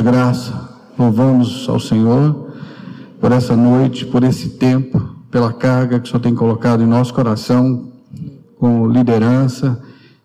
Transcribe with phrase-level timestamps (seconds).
[0.00, 0.68] graça,
[0.98, 2.50] louvamos ao Senhor
[3.20, 7.12] por essa noite, por esse tempo, pela carga que o Senhor tem colocado em nosso
[7.12, 7.92] coração,
[8.58, 9.82] com liderança.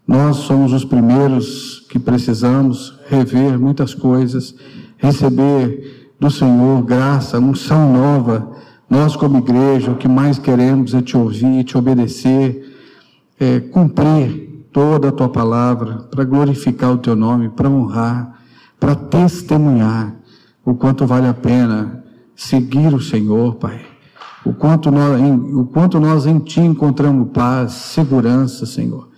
[0.08, 4.55] Nós somos os primeiros que precisamos rever muitas coisas,
[4.98, 8.52] receber do Senhor graça, unção nova.
[8.89, 12.76] Nós, como igreja, o que mais queremos é te ouvir, te obedecer,
[13.40, 18.35] é, cumprir toda a tua palavra, para glorificar o teu nome, para honrar
[18.79, 20.15] para testemunhar
[20.63, 22.03] o quanto vale a pena
[22.35, 23.81] seguir o Senhor, Pai.
[24.45, 29.09] O quanto nós, em, o quanto nós em Ti encontramos paz, segurança, Senhor.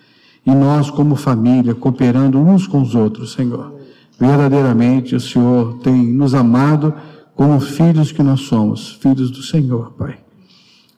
[0.46, 3.76] E nós, como família, cooperando uns com os outros, Senhor.
[4.20, 6.94] Verdadeiramente o Senhor tem nos amado
[7.36, 10.18] como filhos que nós somos, filhos do Senhor, Pai.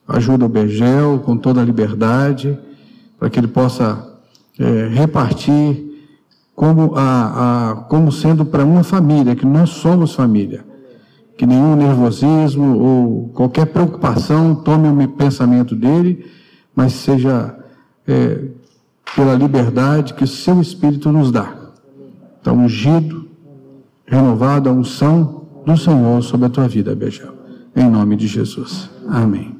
[0.08, 2.58] Ajuda o Begel com toda a liberdade,
[3.18, 4.08] para que ele possa
[4.58, 5.89] é, repartir
[6.60, 10.62] como, a, a, como sendo para uma família, que nós somos família.
[11.34, 16.26] Que nenhum nervosismo ou qualquer preocupação tome o pensamento dele,
[16.76, 17.58] mas seja
[18.06, 18.44] é,
[19.16, 21.50] pela liberdade que o seu Espírito nos dá.
[22.42, 23.26] Então, ungido,
[24.04, 27.32] renovado a unção do Senhor sobre a tua vida, Bejão.
[27.74, 28.90] Em nome de Jesus.
[29.08, 29.59] Amém.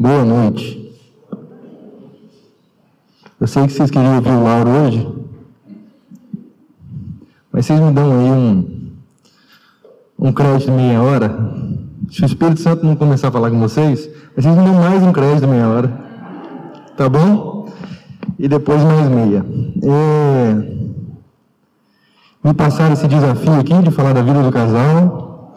[0.00, 0.96] Boa noite.
[3.40, 5.08] Eu sei que vocês queriam ouvir o Lauro hoje,
[7.50, 8.92] mas vocês me dão aí um,
[10.16, 11.36] um crédito de meia hora.
[12.12, 15.10] Se o Espírito Santo não começar a falar com vocês, vocês me dão mais um
[15.10, 15.88] crédito de meia hora.
[16.96, 17.68] Tá bom?
[18.38, 19.44] E depois mais meia.
[19.82, 20.54] É...
[22.44, 25.56] Me passaram esse desafio aqui de falar da vida do casal.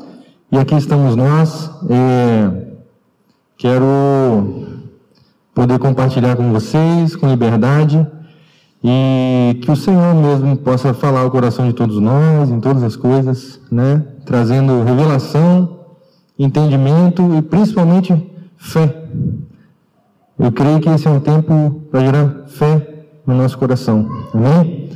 [0.51, 1.69] E aqui estamos nós.
[1.91, 2.71] É...
[3.61, 3.85] Quero
[5.71, 8.05] poder compartilhar com vocês com liberdade
[8.83, 12.95] e que o Senhor mesmo possa falar o coração de todos nós em todas as
[12.95, 14.03] coisas, né?
[14.25, 15.79] Trazendo revelação,
[16.37, 18.13] entendimento e principalmente
[18.57, 19.05] fé.
[20.37, 24.09] Eu creio que esse é um tempo para gerar fé no nosso coração.
[24.33, 24.89] Amém?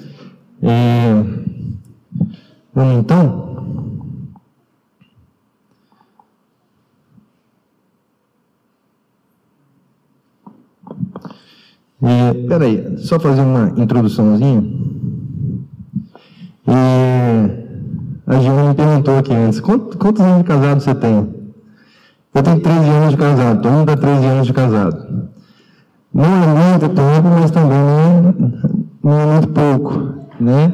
[0.62, 1.24] É...
[2.74, 3.55] Vamos então?
[12.48, 14.64] Peraí, só fazer uma introduçãozinha.
[18.28, 21.36] A Giona me perguntou aqui antes, quantos, quantos anos de casado você tem?
[22.34, 25.30] Eu tenho 13 anos de casado, todo mundo 13 anos de casado.
[26.14, 28.34] Não é muito tempo, mas também não é,
[29.04, 30.74] não é muito pouco, né?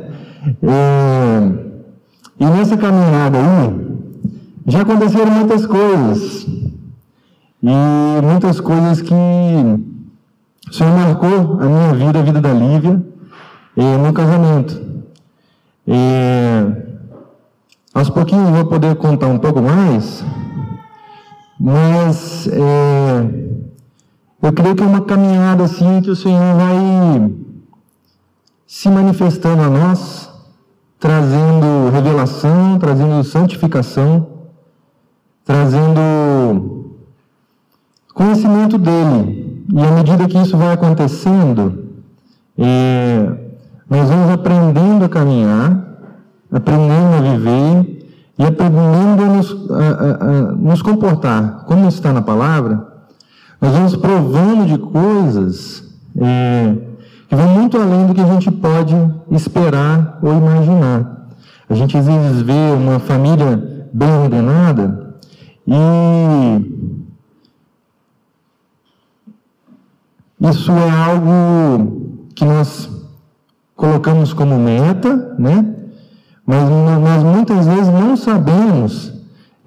[2.40, 3.98] E nessa caminhada aí,
[4.66, 6.48] já aconteceram muitas coisas.
[7.64, 9.14] E muitas coisas que
[10.72, 13.04] o Senhor marcou a minha vida, a vida da Lívia,
[13.76, 14.82] no casamento.
[17.94, 20.24] Aos pouquinhos eu vou poder contar um pouco mais,
[21.60, 23.60] mas eh,
[24.42, 27.34] eu creio que é uma caminhada assim que o Senhor vai
[28.66, 30.30] se manifestando a nós,
[30.98, 34.26] trazendo revelação, trazendo santificação,
[35.44, 36.96] trazendo
[38.14, 41.86] conhecimento dele e à medida que isso vai acontecendo,
[42.58, 43.28] é,
[43.90, 45.98] nós vamos aprendendo a caminhar,
[46.52, 48.08] aprendendo a viver
[48.40, 51.66] e aprendendo a nos, a, a, a nos comportar.
[51.66, 52.88] Como está na palavra,
[53.62, 55.84] nós vamos provando de coisas
[56.18, 56.76] é,
[57.30, 58.96] que vão muito além do que a gente pode
[59.32, 61.28] esperar ou imaginar.
[61.70, 65.16] A gente às vezes vê uma família bem ordenada
[65.68, 67.02] e
[70.42, 72.90] Isso é algo que nós
[73.76, 75.76] colocamos como meta, né?
[76.46, 79.14] Mas muitas vezes não sabemos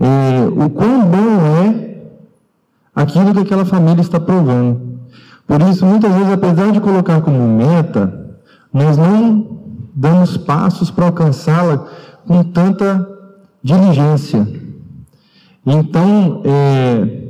[0.00, 2.02] é, o quão bom é
[2.94, 4.98] aquilo que aquela família está provando.
[5.46, 8.36] Por isso, muitas vezes, apesar de colocar como meta,
[8.72, 9.46] nós não
[9.94, 11.86] damos passos para alcançá-la
[12.26, 13.08] com tanta
[13.62, 14.46] diligência.
[15.64, 17.23] Então, é,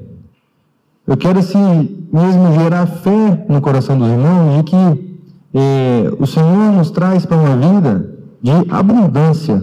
[1.07, 5.21] eu quero assim mesmo gerar fé no coração dos irmãos de que
[5.55, 9.63] eh, o Senhor nos traz para uma vida de abundância,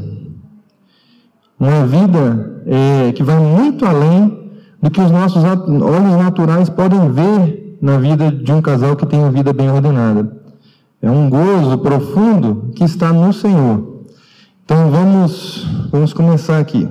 [1.60, 4.40] uma vida eh, que vai muito além
[4.82, 9.20] do que os nossos olhos naturais podem ver na vida de um casal que tem
[9.20, 10.40] uma vida bem ordenada.
[11.02, 14.04] É um gozo profundo que está no Senhor.
[14.64, 16.88] Então vamos, vamos começar aqui.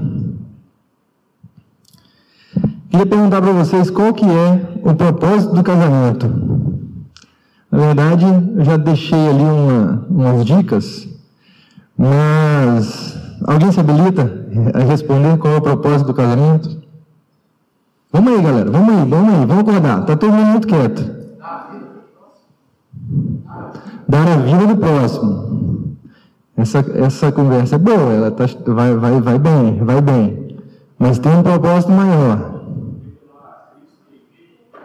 [2.90, 6.26] Queria perguntar para vocês qual que é o propósito do casamento.
[7.70, 8.26] Na verdade,
[8.56, 11.08] eu já deixei ali uma, umas dicas,
[11.96, 13.16] mas
[13.46, 14.28] alguém se habilita
[14.75, 16.81] a responder qual é o propósito do casamento?
[18.12, 20.00] Vamos aí, galera, vamos aí, vamos aí, vamos acordar.
[20.00, 21.20] Está todo mundo muito quieto.
[24.08, 25.96] Dar a vida do próximo.
[26.56, 30.58] Essa, essa conversa é boa, ela tá, vai, vai, vai bem, vai bem.
[30.98, 32.50] Mas tem um propósito maior.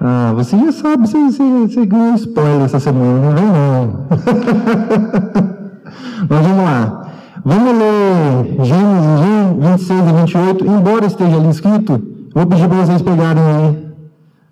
[0.07, 4.05] Ah, você já sabe, você, você, você ganhou spoiler essa semana, não vem não.
[6.29, 7.09] Mas vamos lá.
[7.43, 9.19] Vamos ler Gênesis
[9.57, 11.99] 26 e 28, embora esteja ali escrito,
[12.35, 13.83] vou pedir para vocês pegarem aí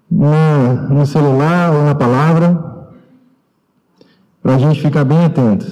[0.10, 2.90] no, no celular ou na palavra,
[4.42, 5.68] para a gente ficar bem atento.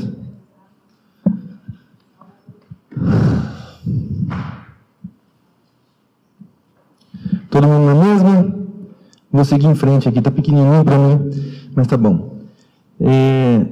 [7.50, 8.61] Todo mundo na mesma?
[9.32, 11.32] Vou seguir em frente aqui, está pequenininho para mim,
[11.74, 12.38] mas tá bom.
[13.00, 13.66] É...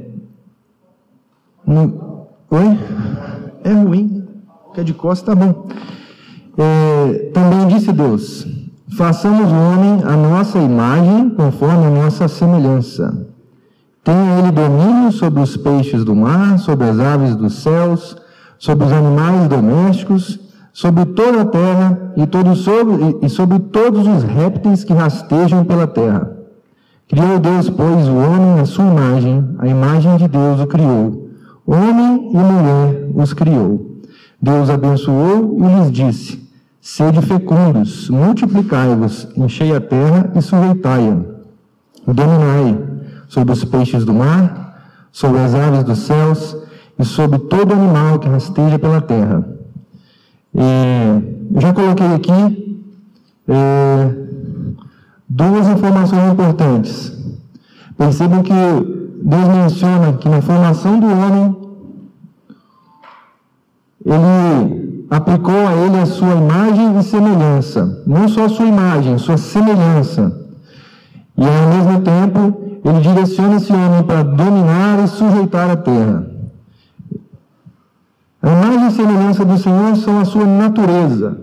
[1.68, 2.28] No...
[2.50, 2.80] Oi?
[3.64, 4.26] É ruim.
[4.70, 5.68] Fica de costas, tá bom.
[6.58, 7.32] É...
[7.34, 8.48] Também disse Deus:
[8.96, 13.28] façamos o homem a nossa imagem, conforme a nossa semelhança.
[14.02, 18.16] Tenha ele domínio sobre os peixes do mar, sobre as aves dos céus,
[18.58, 24.24] sobre os animais domésticos sobre toda a terra e, todo sobre, e sobre todos os
[24.24, 26.32] répteis que rastejam pela terra.
[27.08, 31.30] Criou Deus, pois, o homem à sua imagem, a imagem de Deus o criou.
[31.66, 34.00] Homem e mulher os criou.
[34.42, 36.50] Deus abençoou e lhes disse:
[36.80, 41.18] Sede fecundos, multiplicai-vos, enchei a terra e sujeitai-a.
[42.12, 42.78] Dominai
[43.28, 46.58] sobre os peixes do mar, sobre as aves dos céus
[46.98, 49.59] e sobre todo animal que rasteja pela terra
[50.56, 51.22] é,
[51.60, 52.82] já coloquei aqui
[53.48, 54.14] é,
[55.28, 57.18] duas informações importantes.
[57.98, 58.54] Percebam que
[59.22, 61.56] Deus menciona que na formação do homem,
[64.06, 68.04] ele aplicou a ele a sua imagem e semelhança.
[68.08, 70.36] Não só a sua imagem, sua semelhança.
[71.38, 76.39] E ao mesmo tempo, ele direciona esse homem para dominar e sujeitar a terra.
[78.42, 81.42] A imagem e semelhança do Senhor são a sua natureza.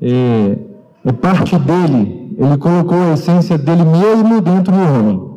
[0.00, 0.58] É,
[1.04, 2.34] é parte dele.
[2.38, 5.32] Ele colocou a essência dele mesmo dentro do homem.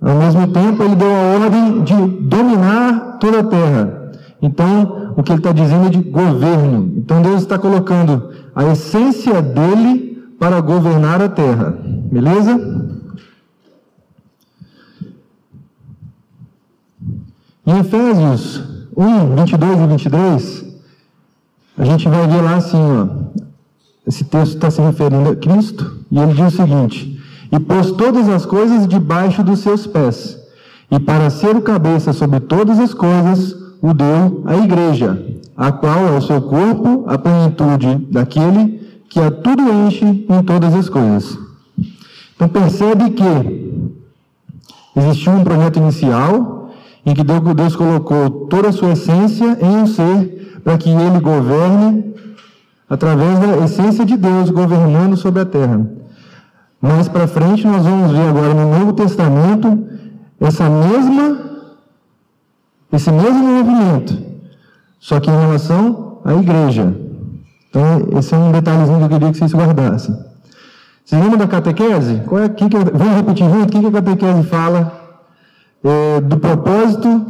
[0.00, 1.94] Ao mesmo tempo, ele deu a ordem de
[2.26, 4.12] dominar toda a terra.
[4.42, 6.92] Então, o que ele está dizendo é de governo.
[6.96, 11.78] Então, Deus está colocando a essência dele para governar a terra.
[12.10, 12.58] Beleza?
[17.64, 18.60] Em Efésios
[18.96, 20.64] 1, 22 e 23,
[21.78, 23.06] a gente vai ver lá assim, ó,
[24.04, 27.22] esse texto está se referindo a Cristo, e ele diz o seguinte:
[27.52, 30.36] E pôs todas as coisas debaixo dos seus pés,
[30.90, 35.24] e para ser o cabeça sobre todas as coisas, o deu à igreja,
[35.56, 40.74] a qual é o seu corpo, a plenitude daquele que a tudo enche em todas
[40.74, 41.38] as coisas.
[42.34, 43.92] Então percebe que
[44.96, 46.61] existiu um projeto inicial,
[47.04, 52.14] em que Deus colocou toda a sua essência em um ser para que ele governe
[52.88, 55.86] através da essência de Deus governando sobre a terra.
[56.80, 59.86] Mais para frente nós vamos ver agora no Novo Testamento
[60.40, 61.50] essa mesma
[62.92, 64.18] esse mesmo movimento,
[65.00, 66.94] só que em relação à igreja.
[67.70, 70.14] Então, esse é um detalhezinho que eu queria que vocês guardassem.
[71.02, 72.20] Vocês lembram da catequese?
[72.26, 73.62] Qual é, que que, vamos repetir junto?
[73.62, 75.01] O que, que a catequese fala
[75.84, 77.26] é, do propósito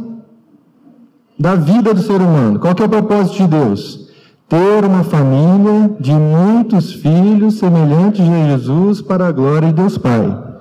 [1.39, 2.59] da vida do ser humano.
[2.59, 4.03] Qual é o propósito de Deus?
[4.47, 10.53] Ter uma família de muitos filhos semelhantes a Jesus para a glória de Deus Pai.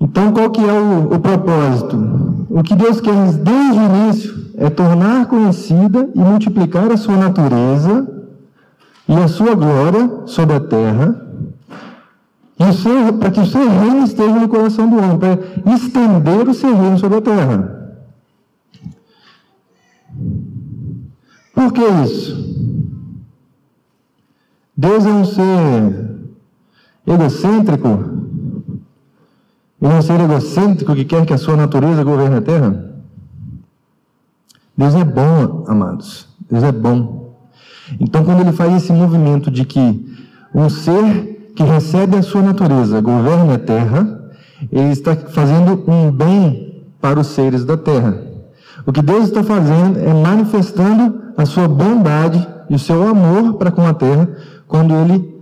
[0.00, 2.46] Então, qual que é o, o propósito?
[2.50, 8.06] O que Deus quer desde o início é tornar conhecida e multiplicar a sua natureza
[9.08, 11.23] e a sua glória sobre a terra,
[13.18, 16.98] para que o seu reino esteja no coração do homem, para estender o seu reino
[16.98, 17.84] sobre a terra.
[21.54, 22.44] Por que isso?
[24.76, 26.20] Deus é um ser
[27.06, 27.88] egocêntrico?
[29.80, 32.94] Ele é um ser egocêntrico que quer que a sua natureza governe a terra?
[34.76, 36.28] Deus é bom, amados.
[36.50, 37.36] Deus é bom.
[38.00, 40.16] Então, quando ele faz esse movimento de que
[40.54, 44.30] um ser que recebe a sua natureza, governa a terra,
[44.72, 48.18] ele está fazendo um bem para os seres da terra.
[48.86, 53.70] O que Deus está fazendo é manifestando a sua bondade e o seu amor para
[53.70, 54.28] com a terra,
[54.66, 55.34] quando ele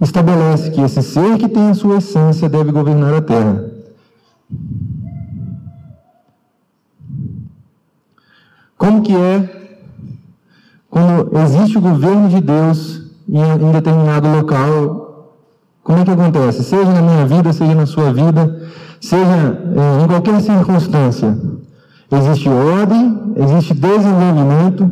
[0.00, 3.70] estabelece que esse ser que tem a sua essência deve governar a terra.
[8.76, 9.78] Como que é
[10.88, 15.09] quando existe o governo de Deus em, em determinado local?
[15.90, 16.62] Como é que acontece?
[16.62, 18.62] Seja na minha vida, seja na sua vida,
[19.00, 21.36] seja é, em qualquer circunstância.
[22.12, 24.88] Existe ordem, existe desenvolvimento,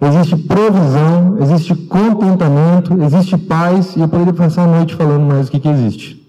[0.00, 5.50] existe provisão, existe contentamento, existe paz, e eu poderia passar a noite falando mais o
[5.50, 6.26] que, que existe.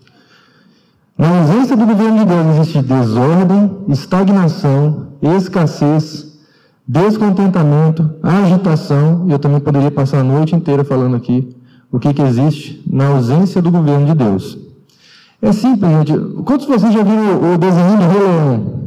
[1.17, 6.37] Na ausência do governo de Deus existe desordem, estagnação, escassez,
[6.85, 11.60] descontentamento, agitação, e eu também poderia passar a noite inteira falando aqui
[11.91, 14.57] o que, que existe na ausência do governo de Deus.
[15.41, 16.13] É simples, gente.
[16.43, 18.81] Quantos de vocês já viram o desenho do Rei Leão?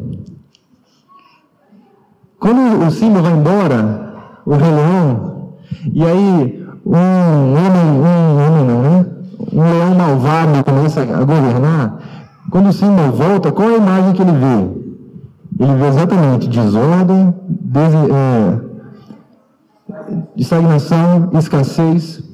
[2.38, 4.14] Quando o Simba vai embora,
[4.46, 5.54] o Rei Leão,
[5.92, 9.06] e aí um homem, um homem não, né?
[9.52, 11.98] Um leão malvado começa a governar,
[12.50, 15.64] quando o Simba volta, qual é a imagem que ele vê?
[15.64, 18.60] Ele vê exatamente desordem, des, é,
[20.36, 22.33] estagnação, escassez.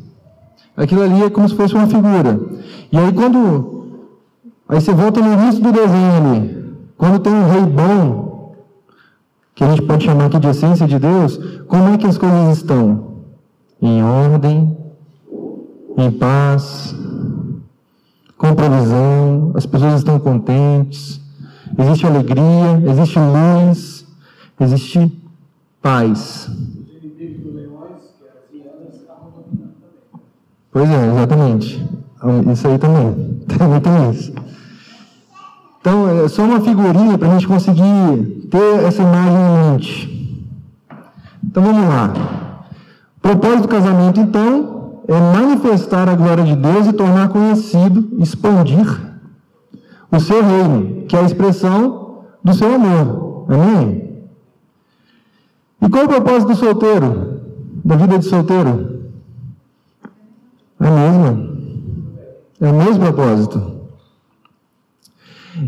[0.81, 2.41] Aquilo ali é como se fosse uma figura.
[2.91, 4.01] E aí quando.
[4.67, 6.75] Aí você volta no início do desenho ali.
[6.97, 8.55] Quando tem um rei bom,
[9.55, 12.57] que a gente pode chamar aqui de essência de Deus, como é que as coisas
[12.57, 13.11] estão?
[13.83, 14.75] Em ordem,
[15.99, 16.95] em paz,
[18.39, 21.21] com provisão, as pessoas estão contentes,
[21.79, 24.07] existe alegria, existe luz,
[24.59, 25.13] existe
[25.83, 26.51] paz.
[30.73, 31.89] Pois é, exatamente.
[32.53, 33.41] Isso aí também.
[33.49, 34.33] Também tem isso.
[35.81, 40.47] Então, é só uma figurinha para a gente conseguir ter essa imagem em mente.
[41.43, 42.13] Então, vamos lá.
[43.17, 48.87] O propósito do casamento, então, é manifestar a glória de Deus e tornar conhecido, expandir
[50.13, 53.47] o seu reino, que é a expressão do seu amor.
[53.49, 54.11] Amém?
[55.83, 57.41] E qual é o propósito do solteiro?
[57.85, 59.00] Da vida de solteiro?
[60.81, 61.51] É a mesma.
[62.61, 63.81] É o mesmo propósito.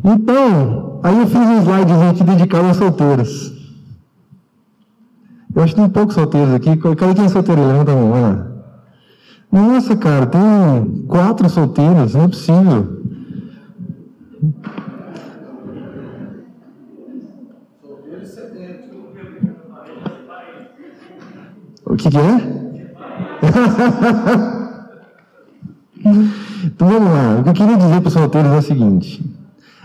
[0.05, 3.53] Então, aí eu fiz um slide aqui dedicado aos solteiros.
[5.55, 6.77] Eu acho que tem poucos solteiros aqui.
[6.77, 7.67] Cadê quem é solteiro?
[7.67, 8.47] Levanta a mão, lá.
[9.51, 13.03] Nossa, cara, tem quatro solteiros, não é possível.
[21.85, 22.63] O que, que é?
[26.65, 27.39] então vamos lá.
[27.39, 29.25] O que eu queria dizer para os solteiros é o seguinte: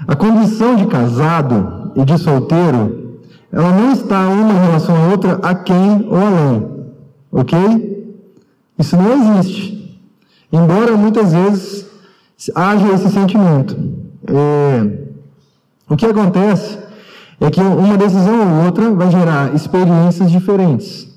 [0.07, 3.19] a condição de casado e de solteiro,
[3.51, 6.77] ela não está uma em relação à outra a quem ou além.
[7.31, 8.17] Ok?
[8.77, 10.01] Isso não existe.
[10.51, 11.85] Embora muitas vezes
[12.55, 13.75] haja esse sentimento.
[14.27, 15.07] É,
[15.89, 16.77] o que acontece
[17.39, 21.07] é que uma decisão ou outra vai gerar experiências diferentes.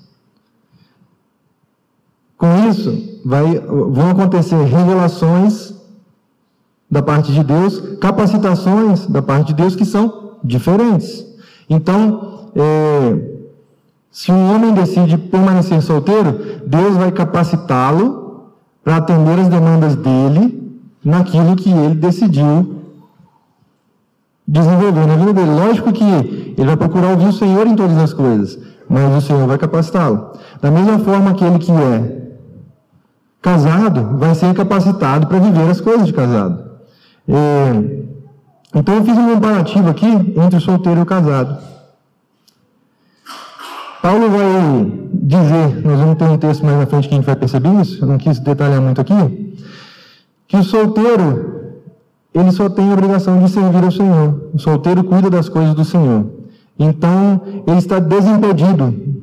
[2.37, 5.75] Com isso, vai, vão acontecer revelações
[6.91, 11.25] da parte de Deus, capacitações da parte de Deus que são diferentes.
[11.69, 13.41] Então, é,
[14.11, 18.51] se um homem decide permanecer solteiro, Deus vai capacitá-lo
[18.83, 22.81] para atender as demandas dele naquilo que ele decidiu
[24.47, 25.51] desenvolver na vida dele.
[25.53, 28.59] Lógico que ele vai procurar ouvir o Senhor em todas as coisas,
[28.89, 30.33] mas o Senhor vai capacitá-lo.
[30.61, 32.30] Da mesma forma que ele que é
[33.41, 36.71] casado vai ser capacitado para viver as coisas de casado.
[37.29, 38.11] É,
[38.75, 41.59] então eu fiz um comparativo aqui entre o solteiro e o casado.
[44.03, 47.37] Paulo vai dizer, nós vamos ter um texto mais na frente que a gente vai
[47.37, 49.57] perceber isso, eu não quis detalhar muito aqui,
[50.49, 51.75] que o solteiro,
[52.35, 54.51] ele só tem a obrigação de servir ao Senhor.
[54.55, 56.27] O solteiro cuida das coisas do Senhor.
[56.79, 59.20] Então, ele está desimpedido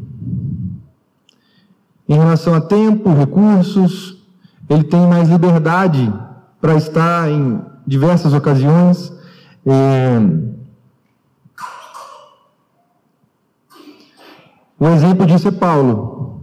[2.08, 4.18] em relação a tempo, recursos,
[4.70, 6.12] ele tem mais liberdade
[6.62, 9.14] para estar em diversas ocasiões.
[9.66, 10.20] É...
[14.80, 16.42] O exemplo disso é Paulo.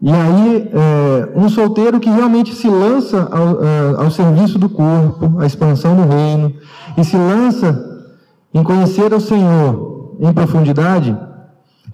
[0.00, 5.40] E aí, é, um solteiro que realmente se lança ao, é, ao, serviço do corpo,
[5.40, 6.54] à expansão do reino,
[6.96, 8.06] e se lança
[8.54, 11.16] em conhecer o Senhor em profundidade,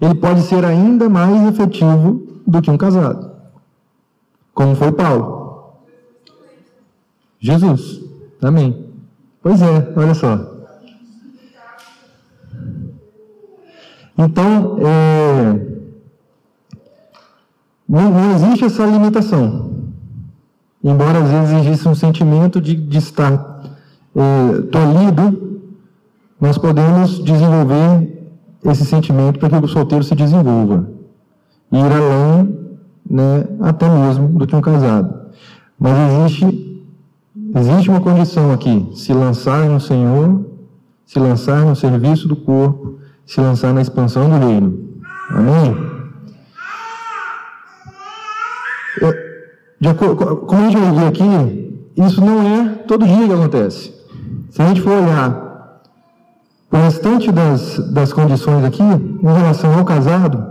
[0.01, 3.31] ele pode ser ainda mais efetivo do que um casado,
[4.53, 5.73] como foi Paulo.
[7.39, 8.01] Jesus.
[8.41, 8.85] Amém.
[9.41, 10.53] Pois é, olha só.
[14.17, 15.75] Então, é,
[17.87, 19.71] não, não, existe essa limitação.
[20.83, 23.63] Embora às vezes exista um sentimento de, de estar
[24.15, 25.45] é, tolhido
[26.39, 28.14] nós podemos desenvolver
[28.65, 30.89] esse sentimento para que o solteiro se desenvolva
[31.71, 32.59] e ir além,
[33.09, 35.13] né, até mesmo do que um casado.
[35.79, 35.93] Mas
[36.29, 36.85] existe,
[37.55, 40.45] existe uma condição aqui: se lançar no Senhor,
[41.05, 42.95] se lançar no serviço do corpo,
[43.25, 44.79] se lançar na expansão do reino.
[45.29, 45.95] Amém?
[49.89, 53.93] acordo, como a gente ver aqui, isso não é todo dia que acontece.
[54.49, 55.44] Se a gente for olhar
[56.71, 60.45] o restante das, das condições aqui, em relação ao casado,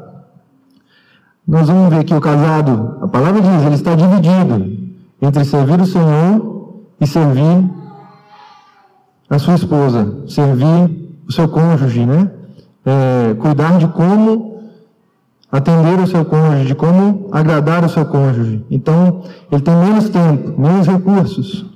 [1.46, 4.84] nós vamos ver que o casado, a palavra diz, ele está dividido
[5.20, 7.70] entre servir o Senhor e servir
[9.28, 12.30] a sua esposa, servir o seu cônjuge, né?
[12.86, 14.54] É, cuidar de como
[15.50, 18.64] atender o seu cônjuge, de como agradar o seu cônjuge.
[18.70, 21.73] Então, ele tem menos tempo, menos recursos.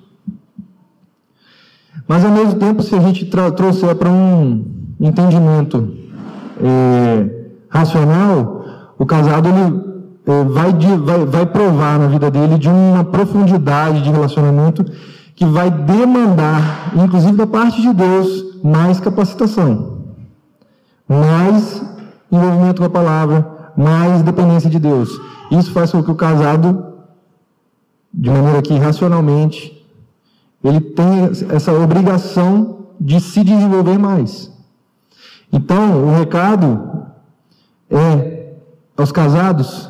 [2.08, 4.64] Mas, ao mesmo tempo, se a gente trouxer para um
[4.98, 5.92] entendimento
[6.58, 7.28] é,
[7.68, 8.64] racional,
[8.98, 9.80] o casado ele,
[10.26, 14.84] é, vai, de, vai, vai provar na vida dele de uma profundidade de relacionamento
[15.36, 19.98] que vai demandar, inclusive da parte de Deus, mais capacitação,
[21.06, 21.80] mais
[22.32, 23.46] envolvimento com a palavra,
[23.76, 25.10] mais dependência de Deus.
[25.50, 26.84] Isso faz com que o casado,
[28.12, 29.77] de maneira que racionalmente,
[30.62, 34.52] ele tenha essa obrigação de se desenvolver mais.
[35.52, 37.06] Então, o recado
[37.90, 38.54] é
[38.96, 39.88] aos casados,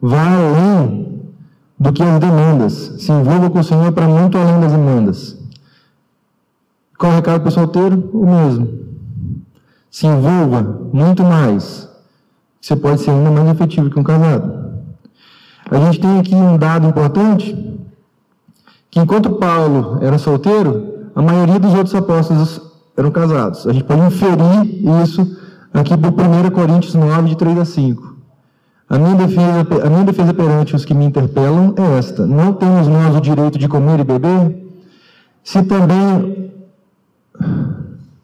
[0.00, 1.22] vá além
[1.78, 2.72] do que as demandas.
[2.98, 5.38] Se envolva com o Senhor para muito além das demandas.
[6.98, 8.10] Qual é o recado para o solteiro?
[8.12, 8.86] O mesmo.
[9.90, 10.62] Se envolva
[10.92, 11.86] muito mais
[12.66, 14.52] você pode ser ainda mais efetivo que um casado.
[15.70, 17.54] A gente tem aqui um dado importante,
[18.96, 22.58] que enquanto Paulo era solteiro, a maioria dos outros apóstolos
[22.96, 23.66] eram casados.
[23.66, 25.36] A gente pode inferir isso
[25.74, 28.16] aqui por 1 Coríntios 9, de 3 a 5.
[28.88, 32.88] A minha, defesa, a minha defesa perante os que me interpelam é esta: Não temos
[32.88, 34.66] nós o direito de comer e beber?
[35.44, 36.50] Se também,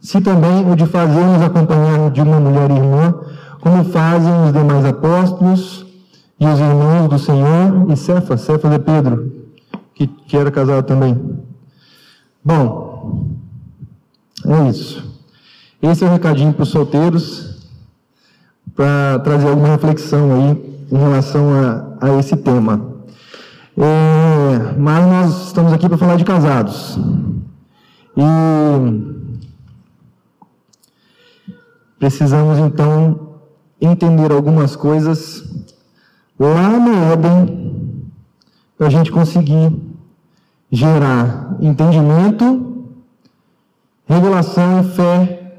[0.01, 3.15] se também o de fazermos acompanhar de uma mulher irmã,
[3.61, 5.85] como fazem os demais apóstolos
[6.41, 9.42] e os irmãos do Senhor e Cefas, Cefas é Pedro,
[9.95, 11.19] que, que era casado também.
[12.45, 13.37] Bom,
[14.45, 15.13] é isso.
[15.81, 17.69] Esse é o recadinho para os solteiros,
[18.75, 22.93] para trazer alguma reflexão aí em relação a, a esse tema.
[23.77, 26.99] É, mas nós estamos aqui para falar de casados.
[28.17, 29.13] E
[31.99, 33.39] precisamos então
[33.81, 35.43] entender algumas coisas
[36.39, 37.82] lá no Éden,
[38.83, 39.73] para a gente conseguir
[40.69, 42.85] gerar entendimento,
[44.09, 45.53] revelação fé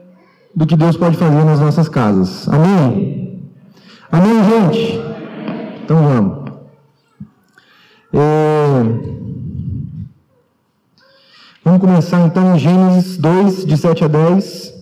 [0.53, 2.49] do que Deus pode fazer nas nossas casas.
[2.49, 3.49] Amém?
[4.11, 5.01] Amém, gente?
[5.85, 6.51] Então vamos.
[8.11, 8.83] É...
[11.63, 14.73] Vamos começar então em Gênesis 2, de 7 a 10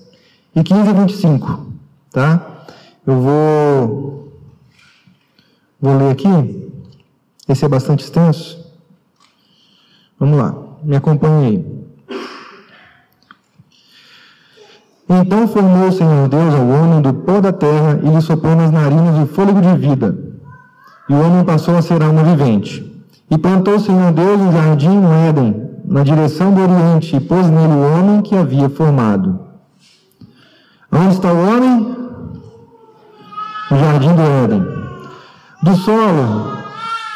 [0.56, 1.68] e 15 a 25,
[2.12, 2.66] tá?
[3.06, 4.34] Eu vou,
[5.80, 6.71] vou ler aqui.
[7.52, 8.66] Esse é bastante extenso.
[10.18, 11.82] Vamos lá, me acompanhe aí.
[15.10, 18.72] Então formou o Senhor Deus ao homem do pó da terra e lhe soprou nas
[18.72, 20.18] narinas o fôlego de vida.
[21.10, 22.90] E o homem passou a ser alma vivente.
[23.30, 27.50] E plantou o Senhor Deus um jardim no Éden, na direção do Oriente, e pôs
[27.50, 29.42] nele o homem que havia formado.
[30.90, 32.02] Onde está o homem?
[33.70, 34.66] no jardim do Éden.
[35.64, 36.61] Do solo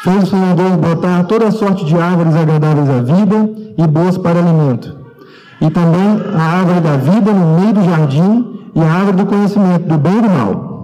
[0.06, 4.96] fez o Senhor botar toda sorte de árvores agradáveis à vida e boas para alimento.
[5.60, 9.88] E também a árvore da vida no meio do jardim e a árvore do conhecimento
[9.88, 10.76] do bem e do mal.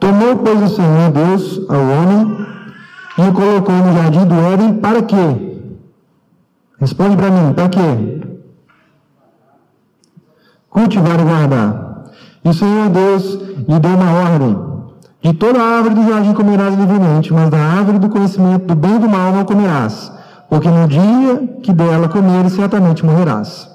[0.00, 2.46] Tomou, pois, o Senhor Deus ao homem
[3.16, 5.60] e o colocou no jardim do Éden para quê?
[6.80, 8.18] Responde para mim, para quê?
[10.68, 11.87] cultivar e guardar.
[12.48, 13.34] E o Senhor Deus
[13.68, 14.58] lhe deu uma ordem.
[15.20, 18.98] De toda árvore do jardim comerás livremente, mas da árvore do conhecimento do bem e
[19.00, 20.10] do mal não comerás,
[20.48, 23.68] porque no dia que dela comeres, certamente morrerás.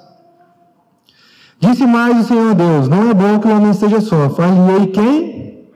[1.60, 4.30] Disse mais o Senhor Deus: Não é bom que o homem esteja só.
[4.30, 5.70] Falei quem?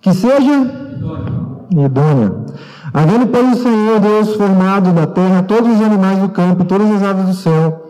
[0.00, 0.52] Que seja
[1.72, 2.32] idônea.
[2.92, 6.88] Havendo, pois, o Senhor Deus formado da terra todos os animais do campo e todas
[6.92, 7.83] as aves do céu,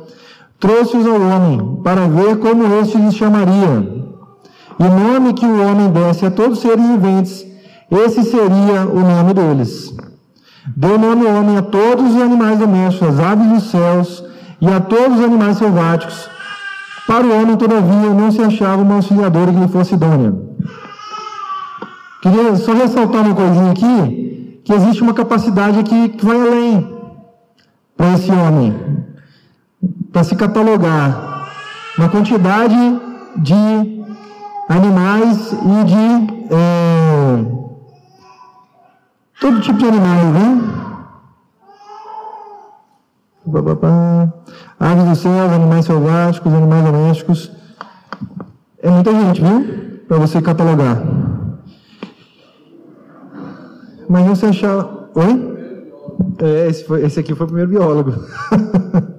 [0.64, 3.86] trouxe-os ao homem, para ver como este lhes chamaria.
[4.80, 7.46] E o nome que o homem desse a todos os seres viventes,
[7.90, 9.94] esse seria o nome deles.
[10.74, 14.24] Deu nome ao homem a todos os animais domésticos, às aves dos céus
[14.58, 16.30] e a todos os animais selváticos.
[17.06, 20.32] Para o homem, todavia, não se achava uma auxiliadora que lhe fosse idônea.
[22.22, 26.90] Queria só ressaltar uma coisinha aqui, que existe uma capacidade aqui que vai além
[27.98, 28.74] para esse homem,
[30.12, 31.48] para se catalogar.
[31.98, 32.74] Uma quantidade
[33.36, 34.04] de
[34.68, 37.44] animais e de é,
[39.40, 40.74] todo tipo de animais, né?
[44.80, 47.52] Aves do céu, animais selváticos, animais domésticos.
[48.82, 50.00] É muita gente, viu?
[50.08, 51.02] Para você catalogar.
[54.08, 55.08] Mas você achar.
[55.14, 55.54] Oi?
[56.38, 58.14] É, esse, foi, esse aqui foi o primeiro biólogo.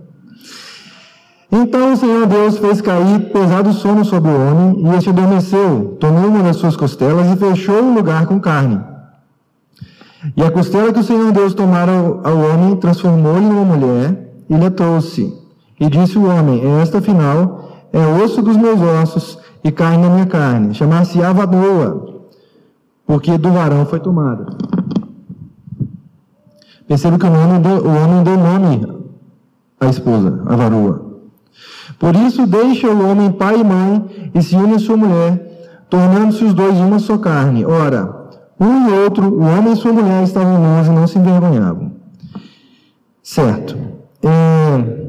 [1.57, 6.25] Então o Senhor Deus fez cair pesado sono sobre o homem, e este adormeceu, tomou
[6.25, 8.81] uma das suas costelas e fechou o lugar com carne.
[10.35, 14.69] E a costela que o Senhor Deus tomara ao homem, transformou-lhe numa mulher, e lhe
[14.69, 15.33] trouxe.
[15.79, 20.25] E disse o homem: Esta, afinal, é osso dos meus ossos e carne da minha
[20.25, 20.73] carne.
[20.73, 21.33] Chamar-se-á
[23.07, 24.45] porque do varão foi tomada.
[26.85, 29.05] Perceba que o homem deu, o homem deu nome
[29.79, 31.14] à esposa, a varoa.
[31.99, 36.53] Por isso, deixa o homem pai e mãe e se une sua mulher, tornando-se os
[36.53, 37.65] dois uma só carne.
[37.65, 38.29] Ora,
[38.59, 41.91] um e outro, o homem e sua mulher, estavam nus e não se envergonhavam.
[43.23, 43.77] Certo.
[44.23, 45.05] É,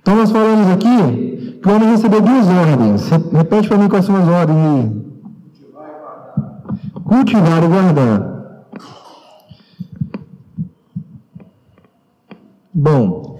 [0.00, 3.08] então, nós falamos aqui que o homem recebeu duas ordens.
[3.32, 5.02] Repete para mim quais são as ordens.
[7.04, 8.32] Cultivar e guardar.
[12.74, 13.31] Bom,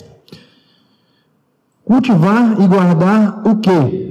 [1.85, 4.09] Cultivar e guardar o quê?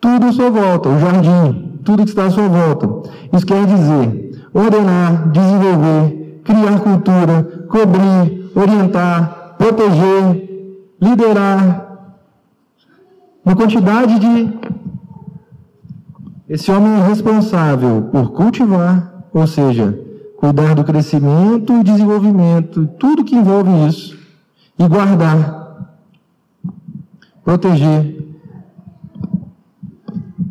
[0.00, 3.10] Tudo à sua volta, o jardim, tudo que está à sua volta.
[3.32, 11.88] Isso quer dizer ordenar, desenvolver, criar cultura, cobrir, orientar, proteger, liderar.
[13.44, 14.52] Uma quantidade de.
[16.48, 19.98] Esse homem é responsável por cultivar, ou seja,
[20.36, 24.21] cuidar do crescimento e desenvolvimento, tudo que envolve isso
[24.84, 25.86] e guardar,
[27.44, 28.34] proteger,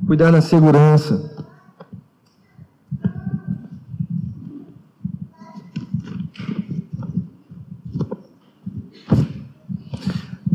[0.07, 1.29] cuidar da segurança.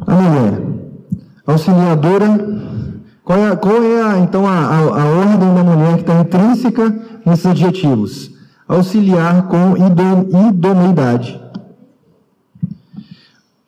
[0.06, 0.62] A mulher,
[1.46, 2.28] auxiliadora,
[3.24, 7.44] qual é, qual é então a, a, a ordem da mulher que está intrínseca nesses
[7.44, 8.30] adjetivos?
[8.66, 11.45] Auxiliar com idoneidade.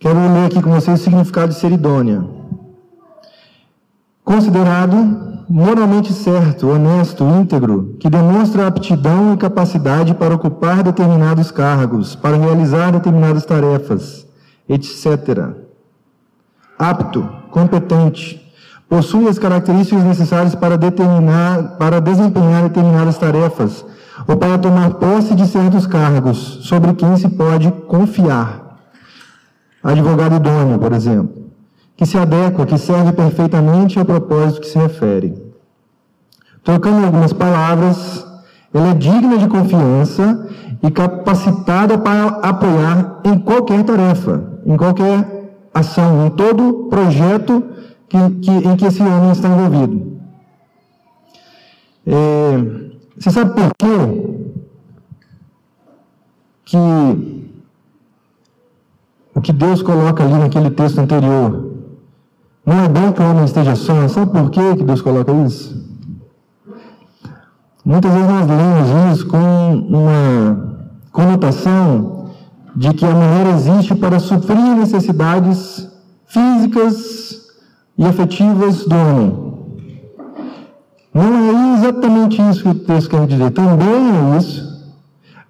[0.00, 2.24] Quero ler aqui com vocês o significado de ser idônea.
[4.24, 4.94] Considerado
[5.48, 12.92] moralmente certo, honesto, íntegro, que demonstra aptidão e capacidade para ocupar determinados cargos, para realizar
[12.92, 14.24] determinadas tarefas,
[14.68, 15.48] etc.
[16.78, 18.40] Apto, competente,
[18.88, 23.84] possui as características necessárias para, determinar, para desempenhar determinadas tarefas
[24.28, 28.67] ou para tomar posse de certos cargos sobre quem se pode confiar
[29.82, 31.46] advogado idôneo, por exemplo,
[31.96, 35.34] que se adequa, que serve perfeitamente ao propósito que se refere.
[36.62, 38.26] Trocando algumas palavras,
[38.72, 40.48] ela é digna de confiança
[40.82, 47.64] e capacitada para apoiar em qualquer tarefa, em qualquer ação, em todo projeto
[48.08, 50.18] que, que, em que esse homem está envolvido.
[52.06, 52.88] É,
[53.18, 54.48] você sabe por quê?
[56.64, 57.47] Que
[59.38, 61.70] o que Deus coloca ali naquele texto anterior.
[62.66, 64.09] Não é bom que o homem esteja só.
[64.09, 65.81] Sabe por quê que Deus coloca isso?
[67.85, 70.77] Muitas vezes nós lemos isso com uma
[71.12, 72.31] conotação
[72.74, 75.88] de que a mulher existe para suprir necessidades
[76.27, 77.46] físicas
[77.96, 79.48] e afetivas do homem.
[81.14, 83.53] Não é exatamente isso que o texto quer dizer.
[83.53, 84.92] Também é isso,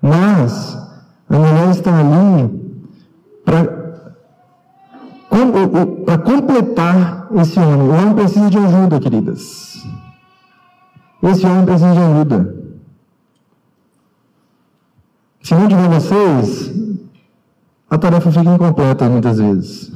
[0.02, 0.76] mas
[1.28, 2.68] a mulher está ali
[3.48, 3.77] para
[6.04, 7.88] para completar esse homem.
[7.88, 9.86] O homem precisa de ajuda, queridas.
[11.22, 12.56] Esse homem precisa de ajuda.
[15.42, 16.72] Se não tiver vocês,
[17.88, 19.92] a tarefa fica incompleta muitas vezes.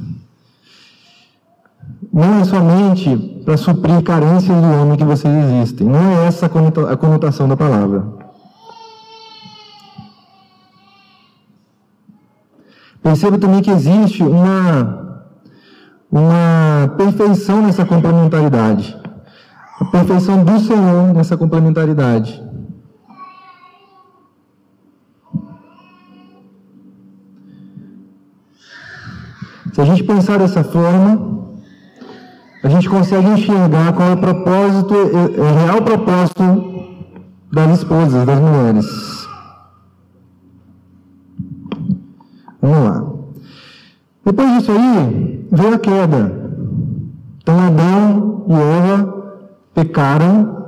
[2.11, 5.87] Não é somente para suprir carências do homem que vocês existem.
[5.87, 8.05] Não é essa a conotação da palavra.
[13.01, 15.02] Perceba também que existe uma
[16.13, 18.95] uma perfeição nessa complementaridade.
[19.79, 22.39] A perfeição do Senhor nessa complementaridade.
[29.73, 31.47] Se a gente pensar dessa forma,
[32.63, 36.43] a gente consegue enxergar qual é o propósito, é, é, é o real propósito
[37.51, 38.85] das esposas, das mulheres.
[42.61, 43.22] Vamos lá.
[44.25, 46.43] Depois disso aí, veio a queda.
[47.41, 49.23] Então Adão e Eva
[49.73, 50.63] pecaram.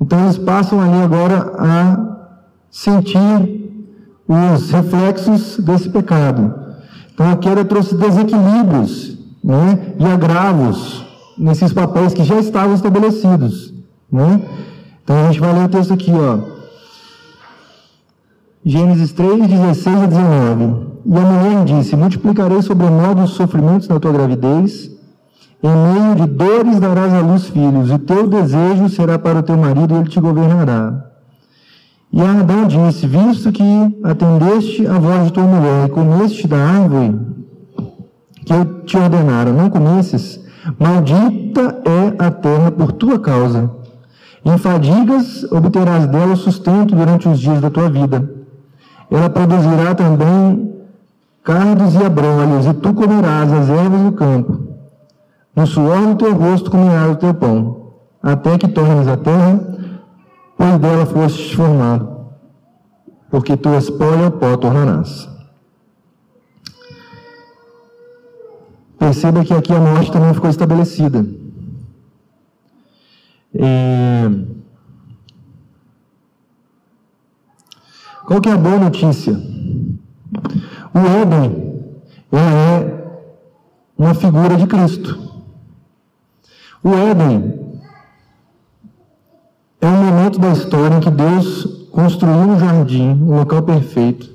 [0.00, 2.16] Então eles passam ali agora a
[2.70, 3.66] sentir
[4.28, 6.54] os reflexos desse pecado.
[7.12, 11.04] Então a queda trouxe desequilíbrios né, e agravos
[11.38, 13.74] nesses papéis que já estavam estabelecidos.
[14.10, 14.42] Né?
[15.02, 16.56] Então a gente vai ler o texto aqui, ó.
[18.64, 20.95] Gênesis 3, 16 a 19.
[21.08, 24.90] E a mulher disse: Multiplicarei sobre modo os sofrimentos na tua gravidez,
[25.62, 29.56] em meio de dores darás à luz filhos, e teu desejo será para o teu
[29.56, 31.04] marido, e ele te governará.
[32.12, 33.62] E Adão disse: Visto que
[34.02, 37.20] atendeste a voz de tua mulher e comeste da árvore
[38.44, 40.40] que eu te ordenara, não comesses,
[40.78, 43.70] maldita é a terra por tua causa.
[44.44, 48.30] Em fadigas obterás dela sustento durante os dias da tua vida.
[49.10, 50.76] Ela produzirá também
[51.46, 54.66] cardos e abrolhos, e tu comerás as ervas do campo.
[55.54, 59.60] No suor do teu rosto comerás o teu pão, até que tornes a terra,
[60.58, 62.32] pois dela fostes formado,
[63.30, 65.28] porque tu espólio ao pó tornarás.
[68.98, 71.24] Perceba que aqui a morte também ficou estabelecida.
[73.54, 74.30] É...
[78.24, 79.40] Qual que é a boa notícia?
[80.96, 81.84] O Éden,
[82.32, 82.90] é
[83.98, 85.18] uma figura de Cristo.
[86.82, 87.54] O Éden
[89.78, 94.26] é um momento da história em que Deus construiu um jardim, um local perfeito,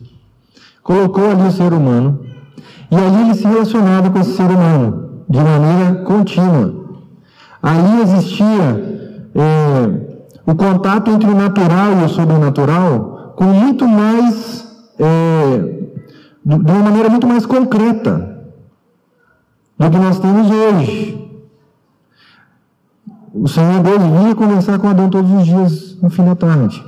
[0.83, 2.19] colocou ali o ser humano,
[2.91, 6.75] e ali ele se relacionava com esse ser humano, de maneira contínua.
[7.63, 14.63] Ali existia é, o contato entre o natural e o sobrenatural com muito mais
[14.99, 15.81] é,
[16.43, 18.39] de uma maneira muito mais concreta
[19.77, 21.17] do que nós temos hoje.
[23.33, 26.83] O Senhor Deus vinha conversar com Adão todos os dias no fim da tarde.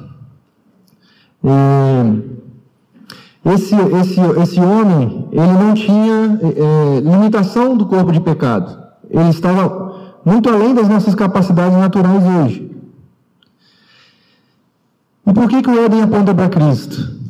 [1.43, 2.33] E
[3.45, 8.81] esse, esse, esse homem, ele não tinha é, limitação do corpo de pecado.
[9.09, 9.93] Ele estava
[10.25, 12.71] muito além das nossas capacidades naturais hoje.
[15.25, 17.22] E por que, que o Éden aponta para Cristo?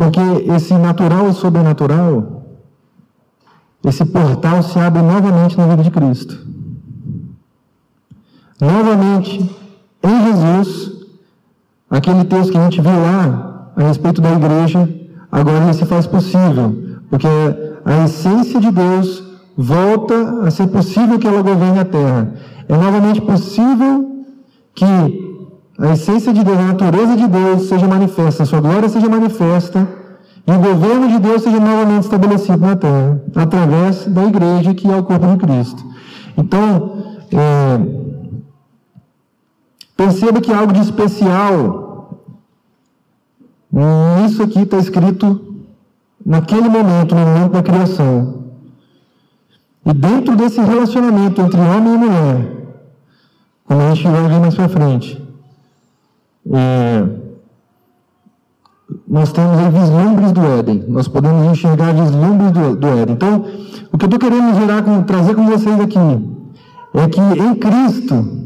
[0.00, 0.18] Porque
[0.50, 2.42] esse natural e sobrenatural,
[3.84, 6.38] esse portal se abre novamente na vida de Cristo.
[8.58, 9.54] Novamente,
[10.02, 11.04] em Jesus,
[11.90, 14.88] aquele texto que a gente viu lá a respeito da igreja,
[15.30, 16.74] agora se faz possível,
[17.10, 17.28] porque
[17.84, 19.22] a essência de Deus
[19.54, 22.32] volta a ser possível que ela governe a terra.
[22.66, 24.24] É novamente possível
[24.74, 25.29] que
[25.80, 29.88] a essência de Deus, a natureza de Deus seja manifesta, a sua glória seja manifesta,
[30.46, 34.96] e o governo de Deus seja novamente estabelecido na terra, através da igreja que é
[34.96, 35.82] o corpo de Cristo.
[36.36, 37.80] Então, é,
[39.96, 42.20] perceba que algo de especial,
[44.26, 45.62] isso aqui está escrito
[46.24, 48.44] naquele momento, no momento da criação.
[49.86, 52.56] E dentro desse relacionamento entre homem e mulher,
[53.64, 55.29] como a gente vai ver mais para frente,
[56.48, 57.06] é,
[59.06, 60.84] nós temos aí vislumbres do Éden.
[60.88, 63.14] Nós podemos enxergar vislumbres do, do Éden.
[63.14, 63.44] Então,
[63.92, 65.98] o que eu estou querendo gerar, trazer com vocês aqui
[66.94, 68.38] é que em Cristo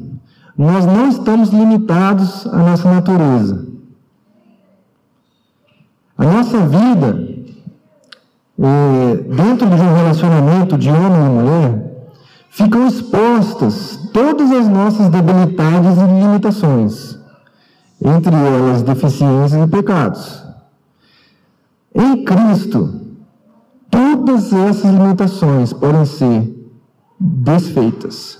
[0.56, 3.66] nós não estamos limitados à nossa natureza.
[6.16, 7.28] A nossa vida,
[8.58, 12.06] é, dentro de um relacionamento de homem e mulher,
[12.50, 17.13] ficam expostas todas as nossas debilidades e limitações
[18.04, 20.44] entre elas deficiências e pecados.
[21.94, 23.00] Em Cristo,
[23.90, 26.54] todas essas limitações podem ser
[27.18, 28.38] desfeitas.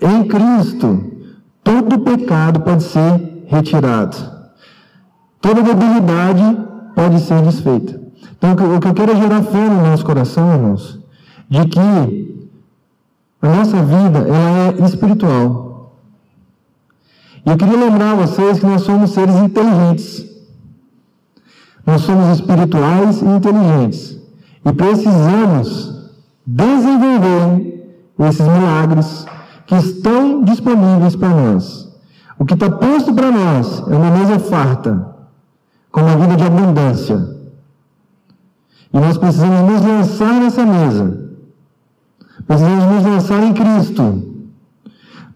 [0.00, 1.04] Em Cristo,
[1.64, 4.16] todo pecado pode ser retirado.
[5.40, 6.42] Toda debilidade
[6.94, 8.00] pode ser desfeita.
[8.36, 11.00] Então, o que eu quero é gerar fé no nosso coração, irmãos,
[11.48, 12.48] de que
[13.42, 15.67] a nossa vida ela é espiritual.
[17.48, 20.22] E eu queria lembrar a vocês que nós somos seres inteligentes.
[21.86, 24.20] Nós somos espirituais e inteligentes.
[24.66, 26.10] E precisamos
[26.46, 29.24] desenvolver esses milagres
[29.66, 31.88] que estão disponíveis para nós.
[32.38, 35.16] O que está posto para nós é uma mesa farta,
[35.90, 37.34] com uma vida de abundância.
[38.92, 41.30] E nós precisamos nos lançar nessa mesa.
[42.46, 44.27] Precisamos nos lançar em Cristo.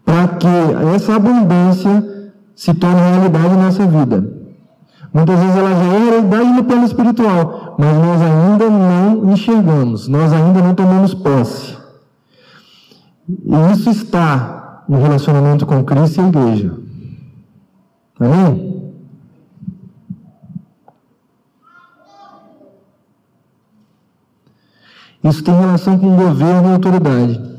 [0.05, 0.47] Para que
[0.95, 4.43] essa abundância se torne realidade em nossa vida.
[5.13, 10.33] Muitas vezes ela já é realidade no plano espiritual, mas nós ainda não enxergamos, nós
[10.33, 11.77] ainda não tomamos posse.
[13.29, 16.77] E isso está no relacionamento com Cristo e a igreja.
[18.19, 18.73] Amém?
[25.23, 27.52] Isso tem relação com governo e autoridade.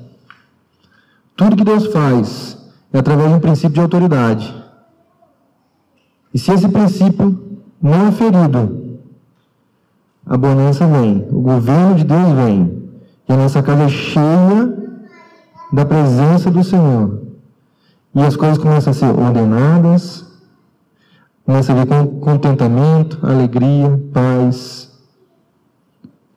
[1.37, 2.57] Tudo que Deus faz
[2.93, 4.55] é através de um princípio de autoridade.
[6.33, 8.99] E se esse princípio não é ferido,
[10.27, 12.89] a bonança vem, o governo de Deus vem,
[13.29, 14.75] e a nossa casa é cheia
[15.73, 17.21] da presença do Senhor.
[18.15, 20.25] E as coisas começam a ser ordenadas,
[21.45, 21.87] começa a ver
[22.21, 24.93] contentamento, alegria, paz,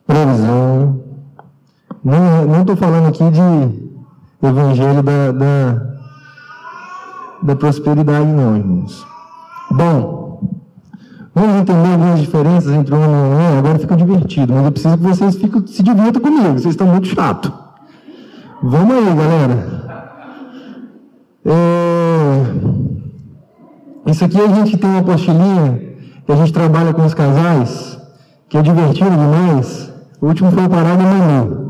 [0.06, 1.00] provisão.
[2.02, 3.87] Não estou falando aqui de
[4.46, 5.82] evangelho da, da,
[7.42, 9.06] da prosperidade, não, irmãos.
[9.70, 10.40] Bom,
[11.34, 13.58] vamos entender algumas diferenças entre o homem e mulher?
[13.58, 17.08] Agora fica divertido, mas eu preciso que vocês fiquem, se divirtam comigo, vocês estão muito
[17.08, 17.52] chato.
[18.62, 19.78] Vamos aí, galera.
[21.44, 22.42] É...
[24.10, 25.88] Isso aqui a gente tem uma apostilinha
[26.24, 27.98] que a gente trabalha com os casais,
[28.48, 29.92] que é divertido demais.
[30.20, 31.67] O último foi o Parada Manu.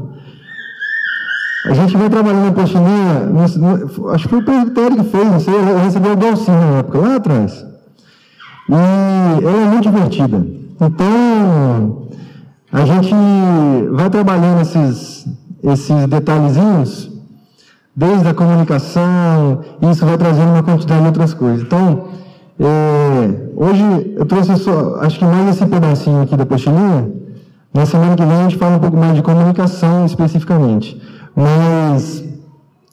[1.69, 3.31] A gente vai trabalhando na apostilinha,
[4.15, 6.99] acho que foi o presbitério que fez, não sei, eu recebi o Dalcinho na época,
[6.99, 7.67] lá atrás.
[8.71, 10.47] E ela é muito divertida.
[10.81, 12.09] Então,
[12.73, 13.15] a gente
[13.93, 15.27] vai trabalhando esses,
[15.63, 17.11] esses detalhezinhos,
[17.95, 21.63] desde a comunicação, isso vai trazendo uma quantidade de outras coisas.
[21.63, 22.09] Então,
[22.59, 27.13] é, hoje eu trouxe só, acho que mais esse pedacinho aqui da postilinha.
[27.75, 30.99] Na semana que vem a gente fala um pouco mais de comunicação especificamente.
[31.39, 32.25] Mas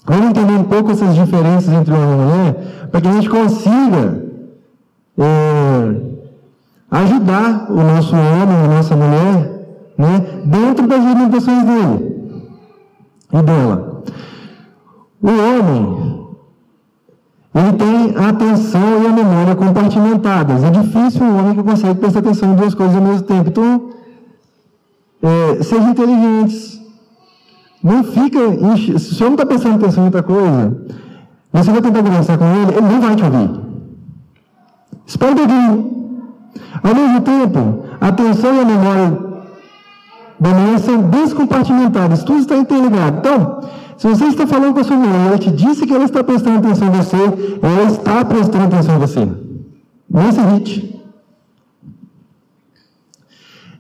[0.06, 3.12] vamos entender um pouco essas diferenças entre o homem e a mulher, para que a
[3.14, 4.24] gente consiga
[5.18, 5.96] é,
[6.92, 9.66] ajudar o nosso homem, a nossa mulher,
[9.98, 12.38] né, dentro das limitações dele
[13.34, 14.04] e dela.
[15.24, 16.28] O homem,
[17.56, 20.64] ele tem a atenção e a memória compartimentadas.
[20.64, 23.50] É difícil o homem que consegue prestar atenção em duas coisas ao mesmo tempo.
[23.50, 23.90] Então,
[25.24, 26.85] é, sejam inteligentes.
[27.86, 28.40] Não fica.
[28.78, 30.76] Se o senhor não está prestando atenção em outra coisa,
[31.54, 33.52] você vai tentar conversar com ele, ele não vai te ouvir.
[35.06, 35.96] Espera um pouquinho.
[36.82, 39.20] Ao mesmo tempo, a atenção e a memória
[40.40, 43.20] da mulher são descompartimentadas, tudo está interligado.
[43.20, 43.62] Então,
[43.98, 46.58] se você está falando com a sua mulher, ela te disse que ela está prestando
[46.58, 47.18] atenção em você,
[47.62, 49.28] ela está prestando atenção em você.
[50.10, 51.02] Não se irrite.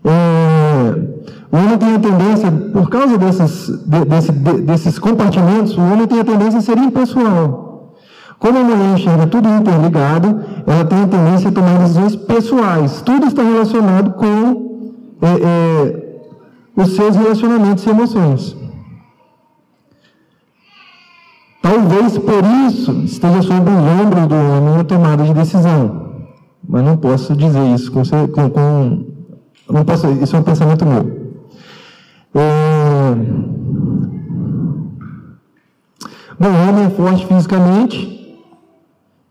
[0.03, 1.14] É,
[1.55, 6.05] o homem tem a tendência, por causa desses, de, desse, de, desses compartimentos, o homem
[6.05, 7.93] tem a tendência a ser impessoal.
[8.37, 13.01] Como a mulher enxerga tudo interligado, ela tem a tendência a tomar decisões pessoais.
[13.03, 16.19] Tudo está relacionado com é, é,
[16.75, 18.57] os seus relacionamentos e emoções.
[21.61, 26.25] Talvez por isso esteja sobre o ombro do homem a tomada de decisão.
[26.67, 29.05] Mas não posso dizer isso com, com, com
[29.69, 31.24] não posso, isso é um pensamento meu.
[32.37, 33.15] É,
[36.37, 38.43] bom, o homem é forte fisicamente,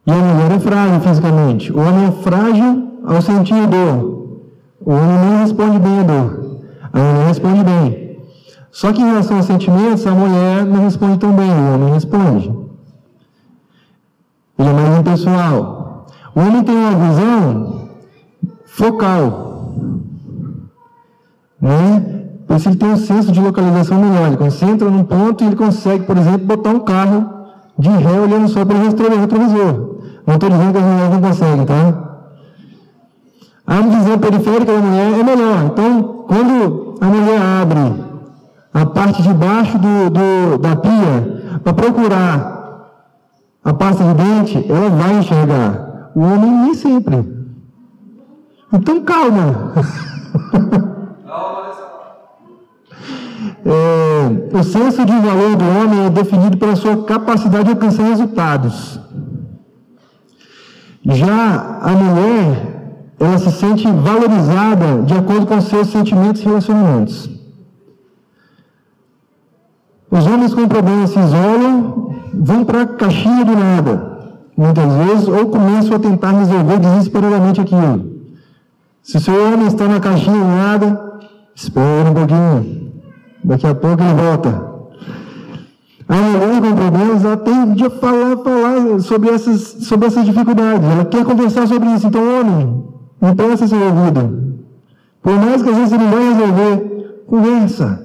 [0.06, 1.72] e a mulher é frágil fisicamente.
[1.72, 4.14] O homem é frágil ao sentir dor.
[4.80, 6.60] O homem não responde bem à dor.
[6.92, 8.18] A mulher responde bem.
[8.70, 12.48] Só que em relação aos sentimentos, a mulher não responde tão bem, o homem responde.
[14.58, 16.06] Ele é mais impessoal.
[16.34, 17.88] O homem tem uma visão
[18.64, 19.74] focal.
[21.60, 22.23] Né?
[22.46, 24.26] Por isso ele tem um senso de localização melhor.
[24.26, 27.30] Ele concentra num ponto e ele consegue, por exemplo, botar um carro
[27.78, 29.94] de ré olhando só pelo retrovisor.
[30.26, 32.04] Não estou dizendo que as mulheres não conseguem, tá?
[33.66, 35.64] A visão periférica da mulher é melhor.
[35.64, 38.04] Então, quando a mulher abre
[38.72, 42.54] a parte de baixo do, do da pia para procurar
[43.64, 46.10] a pasta de dente, ela vai enxergar.
[46.14, 47.26] O homem nem sempre.
[48.72, 49.72] Então, calma.
[53.64, 59.00] é, o senso de valor do homem é definido pela sua capacidade de alcançar resultados.
[61.04, 67.30] Já a mulher, ela se sente valorizada de acordo com seus sentimentos e relacionamentos.
[70.10, 75.46] Os homens com problemas se isolam, vão para a caixinha do nada, muitas vezes, ou
[75.46, 78.14] começam a tentar resolver desesperadamente aquilo.
[79.02, 81.04] Se o seu homem está na caixinha do nada,
[81.54, 82.83] Espera um pouquinho.
[83.44, 84.74] Daqui a pouco ele volta.
[86.08, 90.88] A mulher com problemas, ela tem de falar, falar sobre essas, sobre essas dificuldades.
[90.88, 92.06] Ela quer conversar sobre isso.
[92.06, 92.84] Então, homem,
[93.20, 94.54] não presta seu ouvido.
[95.22, 98.04] Por mais que às vezes ele não vai resolver, conversa.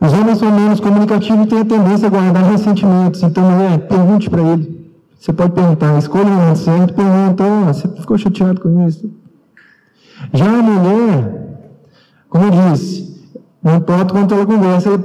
[0.00, 3.22] Os homens são menos comunicativos e têm a tendência a guardar ressentimentos.
[3.22, 4.78] Então, mulher, pergunte para ele.
[5.18, 9.10] Você pode perguntar, escolha o momento certo, pergunta, oh, você ficou chateado com isso?
[10.32, 11.47] Já a mulher,
[12.28, 13.30] como eu disse,
[13.62, 14.98] não importa quanto ela conversa, ela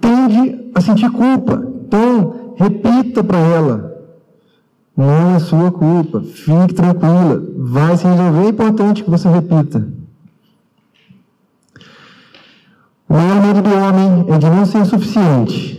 [0.00, 1.66] tende a sentir culpa.
[1.86, 3.88] Então, repita para ela.
[4.96, 6.20] Não é sua culpa.
[6.20, 7.42] Fique tranquila.
[7.56, 8.46] Vai se resolver.
[8.46, 9.88] É importante que você repita.
[13.08, 15.78] O maior medo do homem é de não ser suficiente.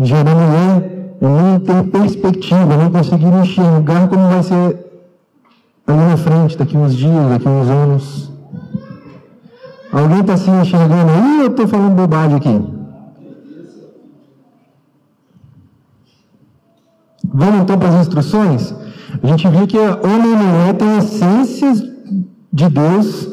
[0.00, 4.90] Já da mulher é não ter perspectiva, não conseguir enxergar como vai ser
[5.86, 8.29] ali na frente, daqui uns dias, daqui uns anos.
[9.92, 12.80] Alguém está se enxergando aí ou estou falando bobagem aqui?
[17.32, 18.74] Vamos então para as instruções?
[19.22, 21.82] A gente viu que homem e mulher têm essências
[22.52, 23.28] de Deus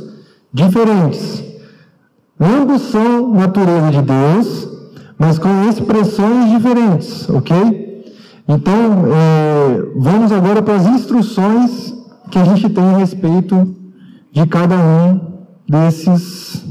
[0.51, 1.43] diferentes.
[2.39, 4.69] Ambos são natureza de Deus,
[5.17, 8.05] mas com expressões diferentes, ok?
[8.47, 8.73] Então,
[9.07, 11.93] é, vamos agora para as instruções
[12.31, 13.75] que a gente tem a respeito
[14.31, 15.36] de cada um
[15.67, 16.65] desses.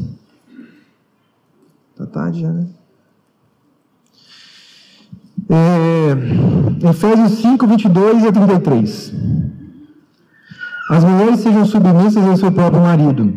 [1.96, 2.66] Tá tarde já, né?
[5.48, 9.14] É, Efésios 5, 22 a 33.
[10.90, 13.32] As mulheres sejam submissas ao seu próprio marido,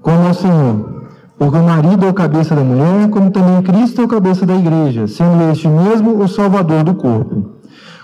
[0.00, 0.94] como ao Senhor.
[1.36, 4.54] Porque o marido é o cabeça da mulher, como também Cristo é o cabeça da
[4.54, 7.56] igreja, sendo este mesmo o salvador do corpo.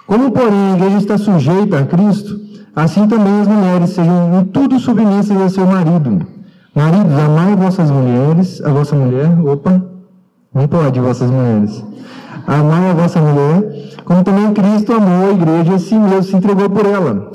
[0.07, 2.41] Como, porém, a igreja está sujeita a Cristo,
[2.74, 6.39] assim também as mulheres sejam em tudo submissas ao seu marido.
[6.75, 9.83] Maridos, amai vossas mulheres, a vossa mulher, opa,
[10.55, 11.85] não pode, vossas mulheres.
[12.47, 16.71] Amai a vossa mulher, como também Cristo amou a igreja e si mesmo se entregou
[16.71, 17.33] por ela,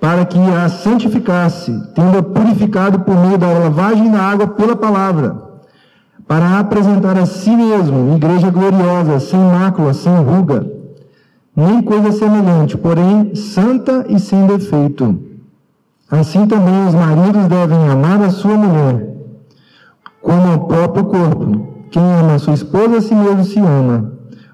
[0.00, 5.36] para que a santificasse, tendo-a purificado por meio da lavagem da água pela palavra,
[6.28, 10.64] para apresentar a si mesmo igreja gloriosa, sem mácula, sem ruga,
[11.56, 15.35] nem coisa semelhante, porém santa e sem defeito.
[16.10, 19.12] Assim também os maridos devem amar a sua mulher,
[20.22, 21.66] como o próprio corpo.
[21.90, 24.12] Quem ama a sua esposa, a si mesmo se ama.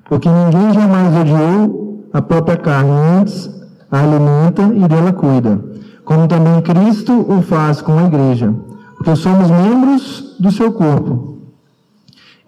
[0.08, 2.90] Porque ninguém jamais odiou a própria carne,
[3.20, 3.50] antes
[3.90, 5.62] a alimenta e dela cuida.
[6.04, 8.54] Como também Cristo o faz com a igreja.
[8.96, 11.38] Porque somos membros do seu corpo.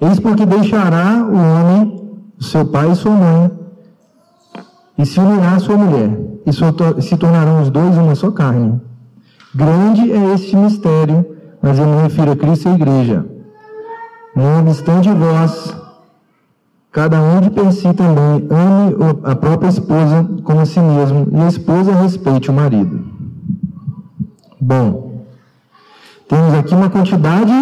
[0.01, 3.51] Eis porque deixará o homem, seu pai e sua mãe,
[4.97, 8.81] e se unirá à sua mulher, e se tornarão os dois uma só carne.
[9.55, 11.25] Grande é este mistério,
[11.63, 13.27] mas eu me refiro a Cristo e a igreja.
[14.35, 15.77] Não obstante vós,
[16.91, 21.41] cada um de per si também ame a própria esposa como a si mesmo, e
[21.41, 23.05] a esposa respeite o marido.
[24.61, 25.23] Bom,
[26.29, 27.53] temos aqui uma quantidade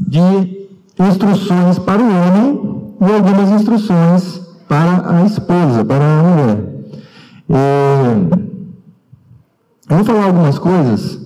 [0.00, 0.66] de
[0.98, 6.72] instruções para o homem e algumas instruções para a esposa, para a mulher.
[7.48, 8.51] É,
[9.92, 11.20] eu vou falar algumas coisas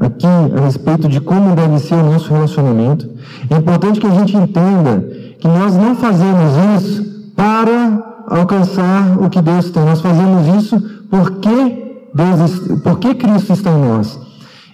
[0.00, 3.06] aqui a respeito de como deve ser o nosso relacionamento.
[3.50, 5.06] É importante que a gente entenda
[5.38, 9.84] que nós não fazemos isso para alcançar o que Deus tem.
[9.84, 10.80] Nós fazemos isso
[11.10, 14.18] porque Deus, porque Cristo está em nós.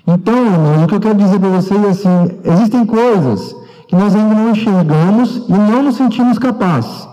[0.07, 3.53] Então, irmãos, o que eu quero dizer para vocês é assim: existem coisas
[3.89, 7.09] que nós ainda não enxergamos e não nos sentimos capazes.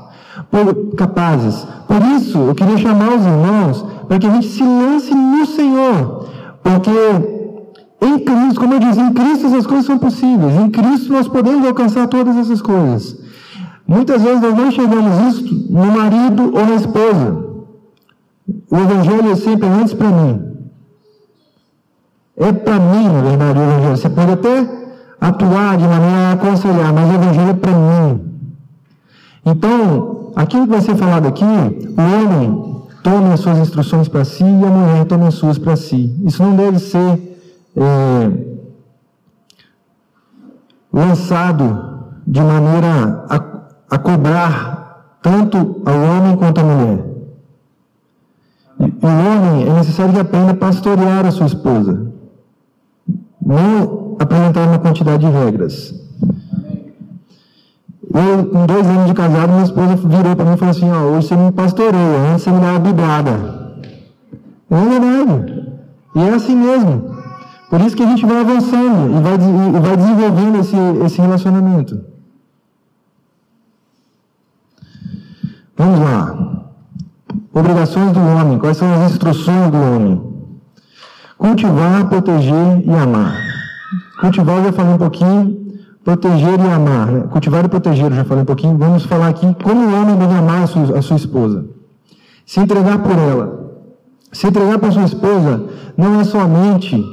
[0.52, 1.66] Por, capazes.
[1.88, 6.30] Por isso, eu queria chamar os irmãos para que a gente se lance no Senhor,
[6.62, 6.92] porque
[8.00, 10.56] em Cristo, como eu disse, em Cristo essas coisas são possíveis.
[10.56, 13.18] Em Cristo nós podemos alcançar todas essas coisas.
[13.88, 17.44] Muitas vezes nós não enxergamos isso no marido ou na esposa.
[18.70, 20.42] O Evangelho é sempre antes para mim.
[22.38, 23.98] É para mim, na verdade, o Evangelho.
[23.98, 24.70] Você pode até
[25.22, 28.22] atuar de maneira a aconselhar, mas o Evangelho é para mim.
[29.44, 32.73] Então, aquilo que vai ser falado aqui, o homem
[33.04, 36.20] tome as suas instruções para si e a mulher tome as suas para si.
[36.26, 37.38] Isso não deve ser
[37.76, 38.32] é,
[40.92, 47.14] lançado de maneira a, a cobrar tanto ao homem quanto à mulher.
[48.80, 52.12] O homem é necessário que aprenda a pastorear a sua esposa,
[53.42, 55.94] não apresentar uma quantidade de regras.
[58.14, 61.28] Eu, com dois anos de casado, minha esposa virou para mim e falou assim: hoje
[61.28, 63.32] você me pastoreia, antes você me uma biblada.
[64.70, 65.74] É verdade.
[66.16, 67.14] E é assim mesmo.
[67.72, 72.06] Por isso que a gente vai avançando e vai, e vai desenvolvendo esse, esse relacionamento.
[75.76, 76.64] Vamos lá.
[77.52, 78.60] Obrigações do homem.
[78.60, 80.22] Quais são as instruções do homem?
[81.36, 83.36] Cultivar, proteger e amar.
[84.20, 85.63] Cultivar eu já falei um pouquinho.
[86.04, 87.08] Proteger e amar.
[87.08, 87.24] Né?
[87.32, 88.78] Cultivar e proteger eu já falei um pouquinho.
[88.78, 91.66] Vamos falar aqui como o homem deve amar a sua, a sua esposa.
[92.46, 93.64] Se entregar por ela.
[94.32, 95.64] Se entregar por sua esposa
[95.96, 97.04] não é somente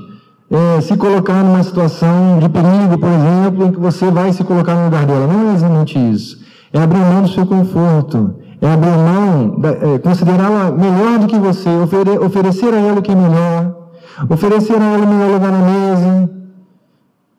[0.51, 4.75] é, se colocar numa situação de perigo, por exemplo, em que você vai se colocar
[4.75, 5.27] no lugar dela.
[5.27, 6.39] Não é exatamente isso.
[6.73, 8.35] É abrir mão do seu conforto.
[8.61, 9.61] É abrir mão,
[9.95, 13.75] é, considerá-la melhor do que você, ofere, oferecer a ela o que é melhor,
[14.29, 16.31] oferecer a ela o melhor lugar na mesa,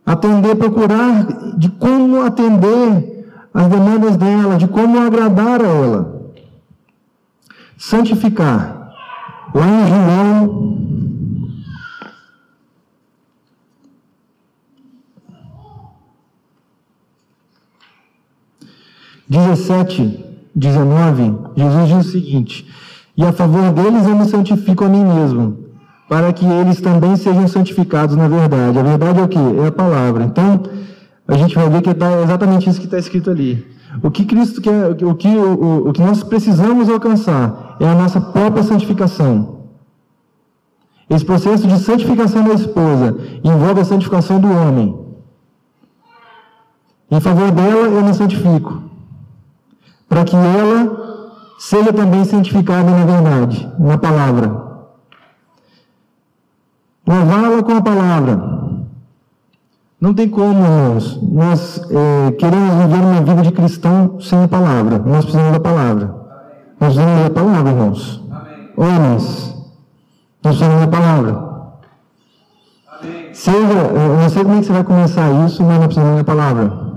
[0.06, 6.32] atender, procurar de como atender as demandas dela, de como agradar a ela.
[7.78, 8.94] Santificar.
[9.54, 10.72] Lá em João
[19.32, 22.68] 17, 19, Jesus diz o seguinte:
[23.16, 25.61] E a favor deles eu me santifico a mim mesmo,
[26.12, 28.78] para que eles também sejam santificados na verdade.
[28.78, 29.40] A verdade é o que?
[29.40, 30.26] É a palavra.
[30.26, 30.62] Então,
[31.26, 33.66] a gente vai ver que é exatamente isso que está escrito ali.
[34.04, 38.20] O que Cristo quer, o que, o, o que nós precisamos alcançar é a nossa
[38.20, 39.60] própria santificação.
[41.10, 44.94] Esse processo de santificação da esposa envolve a santificação do homem.
[47.10, 48.84] Em favor dela, eu me santifico
[50.10, 54.71] para que ela seja também santificada na verdade, na palavra.
[57.08, 58.62] Lavá-la com a palavra.
[60.00, 64.98] Não tem como, irmãos, nós é, queremos viver uma vida de cristão sem a palavra.
[65.00, 66.16] Nós precisamos da palavra.
[66.80, 68.24] Nós precisamos da palavra, irmãos.
[68.76, 69.56] Homens,
[70.44, 71.52] nós precisamos da palavra.
[73.34, 76.24] Seja, eu não sei como é que você vai começar isso, mas nós precisamos da
[76.24, 76.92] palavra.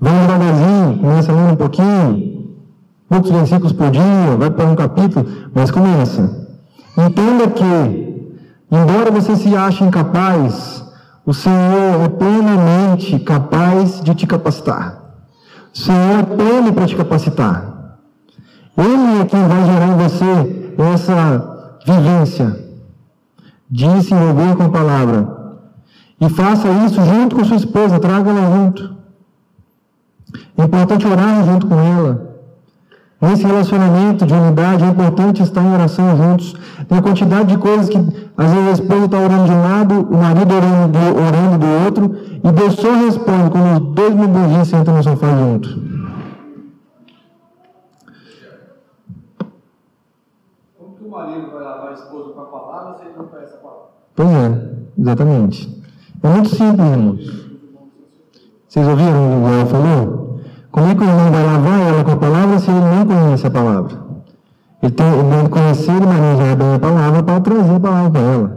[0.00, 2.54] Vai devagarzinho, começa lendo um pouquinho,
[3.08, 6.46] poucos versículos por dia, vai para um capítulo, mas começa.
[6.98, 8.13] Entenda que,
[8.70, 10.84] embora você se ache incapaz,
[11.26, 15.02] o Senhor é plenamente capaz de te capacitar.
[15.74, 17.98] O Senhor é pleno para te capacitar.
[18.76, 22.64] Ele é quem vai gerar em você essa vivência
[23.70, 25.44] de se envolver com a palavra.
[26.20, 28.96] E faça isso junto com sua esposa, traga ela junto.
[30.56, 32.33] É importante orar junto com ela.
[33.24, 36.54] Nesse relacionamento de unidade, é importante estar em oração juntos.
[36.86, 39.94] Tem a quantidade de coisas que, às vezes, a esposa está orando de um lado,
[40.10, 44.68] o marido orando do, orando do outro, e Deus só responde quando os dois mundinhos
[44.68, 45.68] sentam no sofá junto.
[50.78, 53.54] Como que o marido vai lavar a esposa com a palavra se ele não conhece
[53.54, 53.86] a palavra?
[54.14, 55.82] Pois é, exatamente.
[56.22, 57.50] É muito simples, irmãos.
[58.68, 60.23] Vocês ouviram o que ela falou?
[60.74, 63.46] Como é que o irmão vai lavar ela com a palavra se ele não conhece
[63.46, 63.96] a palavra?
[64.82, 65.06] Ele tem
[65.44, 68.56] que conhecer e manejar bem a palavra para trazer a palavra para ela.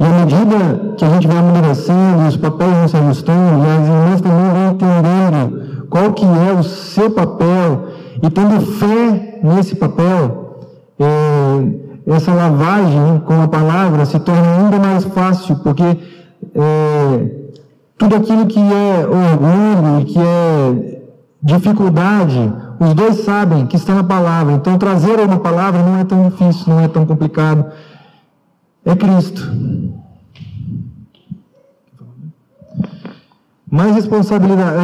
[0.00, 3.86] E à medida que a gente vai amadurecendo, os papéis vão se ajustando, e as
[3.86, 7.88] irmãs também vão entendendo qual que é o seu papel,
[8.22, 10.62] e tendo fé nesse papel,
[10.98, 15.84] é, essa lavagem com a palavra se torna ainda mais fácil, porque
[16.54, 17.47] é,
[17.98, 21.02] tudo aquilo que é orgulho e que é
[21.42, 24.54] dificuldade, os dois sabem que está na palavra.
[24.54, 27.66] Então, trazer uma palavra não é tão difícil, não é tão complicado.
[28.84, 29.42] É Cristo.
[33.70, 34.76] Mais responsabilidade.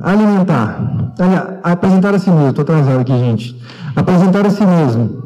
[0.00, 1.12] Ah, alimentar.
[1.62, 2.50] Apresentar a si mesmo.
[2.50, 3.60] Estou atrasado aqui, gente.
[3.96, 5.24] Apresentar a si mesmo.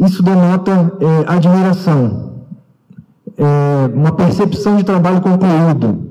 [0.00, 2.27] Isso denota é, admiração
[3.38, 6.08] é, uma percepção de trabalho concluído.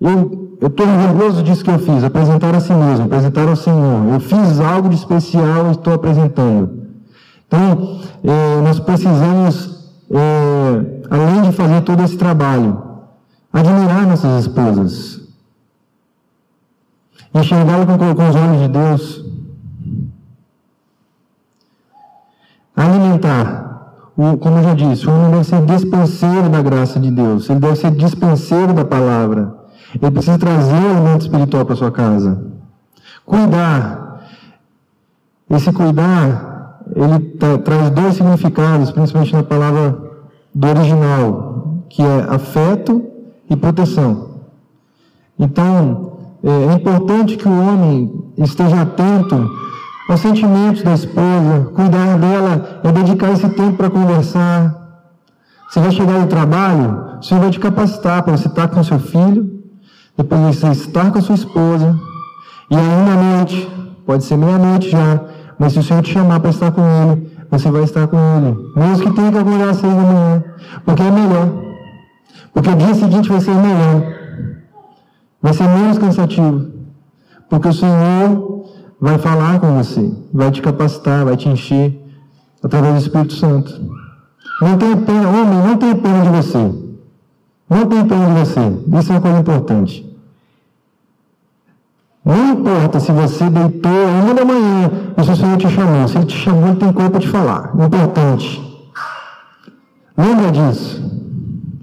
[0.00, 4.12] Eu estou orgulhoso disso que eu fiz, apresentar a si mesmo, apresentar ao Senhor.
[4.12, 6.82] Eu fiz algo de especial e estou apresentando.
[7.46, 12.80] Então, é, nós precisamos, é, além de fazer todo esse trabalho,
[13.52, 15.20] admirar nossas esposas,
[17.34, 19.24] enxergá-la com, com os olhos de Deus,
[22.76, 23.71] alimentar
[24.14, 27.76] como eu já disse, o homem deve ser dispenseiro da graça de Deus, ele deve
[27.76, 29.54] ser dispenseiro da palavra.
[30.00, 32.46] Ele precisa trazer o alimento espiritual para sua casa.
[33.24, 34.22] Cuidar.
[35.50, 39.98] Esse cuidar, ele tra traz dois significados, principalmente na palavra
[40.54, 43.04] do original, que é afeto
[43.50, 44.30] e proteção.
[45.38, 49.50] Então, é, é importante que o homem esteja atento
[50.12, 54.78] aos sentimentos da esposa, cuidar dela é dedicar esse tempo para conversar,
[55.70, 58.98] Você vai chegar no trabalho, o Senhor vai te capacitar para você estar com seu
[58.98, 59.50] filho,
[60.14, 61.98] depois você estar com a sua esposa,
[62.70, 63.72] e aí na noite,
[64.04, 65.18] pode ser meia-noite já,
[65.58, 68.54] mas se o Senhor te chamar para estar com Ele, você vai estar com Ele.
[68.76, 70.44] Mesmo que tenha que acordar às seis da manhã,
[70.84, 71.48] porque é melhor.
[72.52, 74.02] Porque o dia seguinte vai ser melhor.
[75.40, 76.66] Vai ser menos cansativo.
[77.48, 78.61] Porque o Senhor
[79.02, 82.00] vai falar com você, vai te capacitar, vai te encher
[82.62, 83.84] através do Espírito Santo.
[84.60, 86.72] Não tenha pena, homem, não tenha pena de você.
[87.68, 88.60] Não tenha pena de você.
[89.00, 90.16] Isso é uma coisa importante.
[92.24, 96.06] Não importa se você deitou uma da manhã e se o Senhor te chamou.
[96.06, 97.72] Se Ele te chamou, Ele tem para te falar.
[97.74, 98.86] Importante.
[100.16, 101.02] Lembra disso.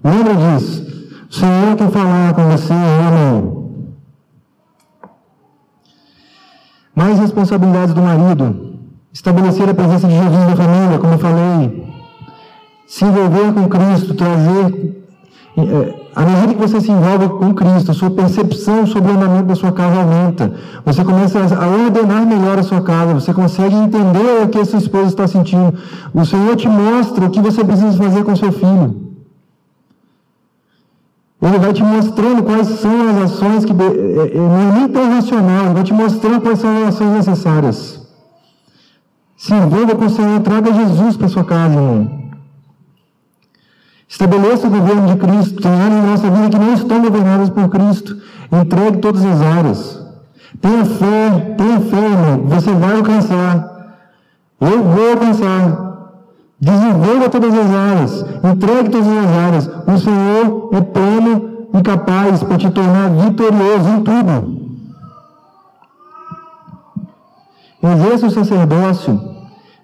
[0.01, 0.87] Lembra disso.
[1.29, 3.58] O Senhor quer falar com você, homem.
[6.95, 8.77] Mais responsabilidades do marido.
[9.11, 11.89] Estabelecer a presença de Jesus na família, como eu falei.
[12.87, 14.99] Se envolver com Cristo, trazer
[15.57, 19.55] é, à medida que você se envolve com Cristo, sua percepção sobre o andamento da
[19.55, 20.53] sua casa aumenta.
[20.85, 24.79] Você começa a ordenar melhor a sua casa, você consegue entender o que a sua
[24.79, 25.73] esposa está sentindo.
[26.13, 29.08] O Senhor te mostra o que você precisa fazer com seu filho.
[31.41, 33.71] Ele vai te mostrando quais são as ações que.
[33.71, 37.11] É, é, não é nem tão racional, ele vai te mostrando quais são as ações
[37.13, 38.07] necessárias.
[39.37, 42.19] Se envolva com o Senhor, traga Jesus para sua casa, irmão.
[44.09, 45.61] Estabeleça o governo de Cristo.
[45.61, 48.17] Tem áreas na nossa vida que não estão governadas por Cristo.
[48.51, 49.99] Entregue todas as áreas.
[50.59, 52.45] Tenha fé, tenha fé, irmão.
[52.47, 53.97] Você vai alcançar.
[54.59, 55.88] Eu vou alcançar.
[56.61, 58.25] Desenvolva todas as áreas.
[58.43, 59.67] Entregue todas as áreas.
[59.87, 64.59] O Senhor é pleno e capaz para te tornar vitorioso em tudo.
[67.81, 69.21] Exerça o sacerdócio.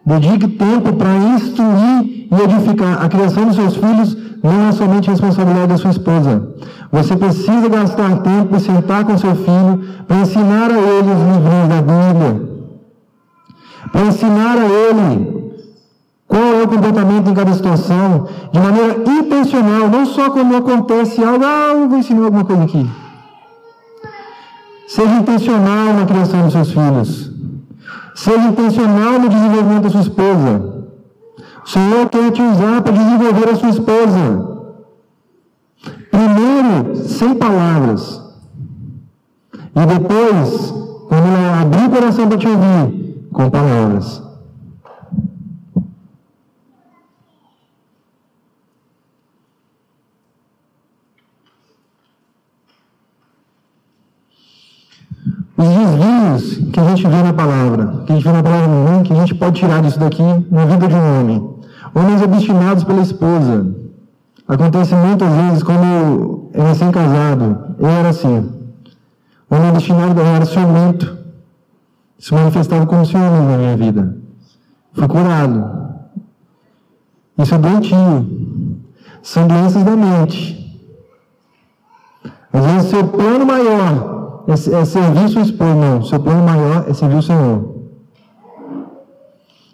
[0.05, 3.03] Dedique tempo para instruir e edificar.
[3.03, 6.55] A criação dos seus filhos não é somente responsabilidade da sua esposa.
[6.91, 11.69] Você precisa gastar tempo e sentar com seu filho para ensinar a ele os livros
[11.69, 12.55] da Bíblia.
[13.91, 15.44] Para ensinar a ele
[16.36, 21.45] qual é o comportamento em cada situação, de maneira intencional, não só quando acontece algo,
[21.45, 22.86] ah, vou ensinar alguma coisa aqui.
[24.86, 27.31] Seja intencional na criação dos seus filhos.
[28.15, 30.86] Seja intencional no desenvolvimento da sua esposa.
[31.65, 34.57] O Senhor quer te usar para desenvolver a sua esposa.
[36.11, 38.21] Primeiro, sem palavras.
[39.53, 40.73] E depois,
[41.07, 44.24] quando ela abrir o coração para te ouvir, com palavras.
[55.58, 59.03] Os desvios que a gente vê na palavra, que a gente vê na palavra ruim,
[59.03, 61.56] que a gente pode tirar disso daqui na vida de um homem.
[61.93, 63.74] Homens obstinados pela esposa.
[64.47, 67.76] Acontece muitas vezes quando é recém-casado.
[67.80, 68.51] Eu era assim.
[69.49, 71.18] Homem obstinado era ciumento.
[72.20, 74.18] Se manifestava como ciúme na minha vida.
[74.93, 75.86] Fui curado.
[77.38, 78.28] Isso é doentio.
[79.24, 80.56] São doenças da mente.
[82.51, 84.14] Às vezes, seu plano maior
[84.47, 85.75] é, servir sua esposa.
[85.75, 87.75] Não, seu plano maior é servir o Senhor.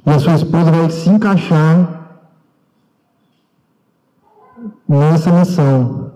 [0.05, 2.01] E a sua esposa vai se encaixar
[4.87, 6.11] nessa missão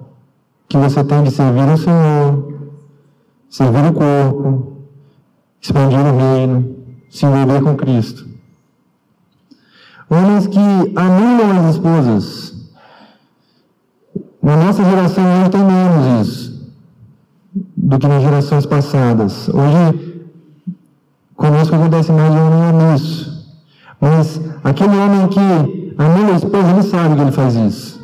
[0.67, 2.71] que você tem de servir o Senhor,
[3.49, 4.77] servir o corpo,
[5.61, 6.75] expandir o reino,
[7.09, 8.25] se envolver com Cristo.
[10.09, 10.59] Homens que
[10.95, 12.55] anulam as esposas.
[14.41, 16.54] Na nossa geração hoje tem menos isso
[17.85, 19.47] do que nas gerações passadas.
[19.49, 20.25] Hoje,
[21.35, 23.55] conosco acontece mais de homem nisso.
[24.01, 28.01] Mas aquele homem que anula a esposa, ele sabe que ele faz isso.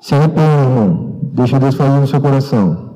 [0.00, 1.18] Se arrependa, irmão.
[1.32, 2.94] Deixa Deus fazer no seu coração.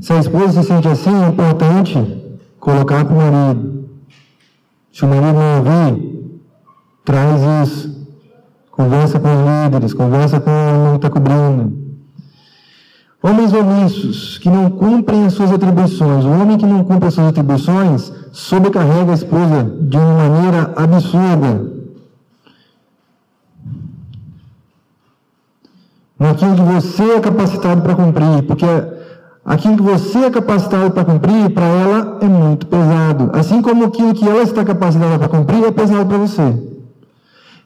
[0.00, 3.88] Se a esposa se sente assim, é importante colocar para o marido.
[4.92, 6.40] Se o marido não ouvir,
[7.04, 8.08] traz isso.
[8.72, 11.79] Conversa com os líderes, conversa com o que está cobrindo.
[13.22, 16.24] Homens omissos, que não cumprem as suas atribuições.
[16.24, 21.80] O homem que não cumpre as suas atribuições sobrecarrega a esposa de uma maneira absurda.
[26.20, 28.66] naquilo que você é capacitado para cumprir, porque
[29.42, 33.30] aquilo que você é capacitado para cumprir, para ela é muito pesado.
[33.32, 36.54] Assim como aquilo que ela está capacitada para cumprir é pesado para você.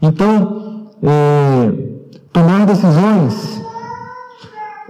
[0.01, 1.73] Então, é,
[2.33, 3.64] tomar decisões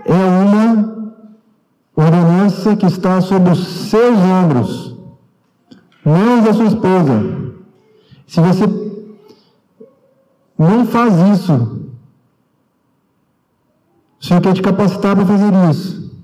[0.05, 0.94] é uma
[1.96, 4.96] ordenança que está sobre os seus ombros,
[6.05, 7.44] não da sua esposa.
[8.26, 8.66] Se você
[10.59, 11.84] não faz isso.
[14.20, 16.14] O Senhor quer te capacitar para fazer isso.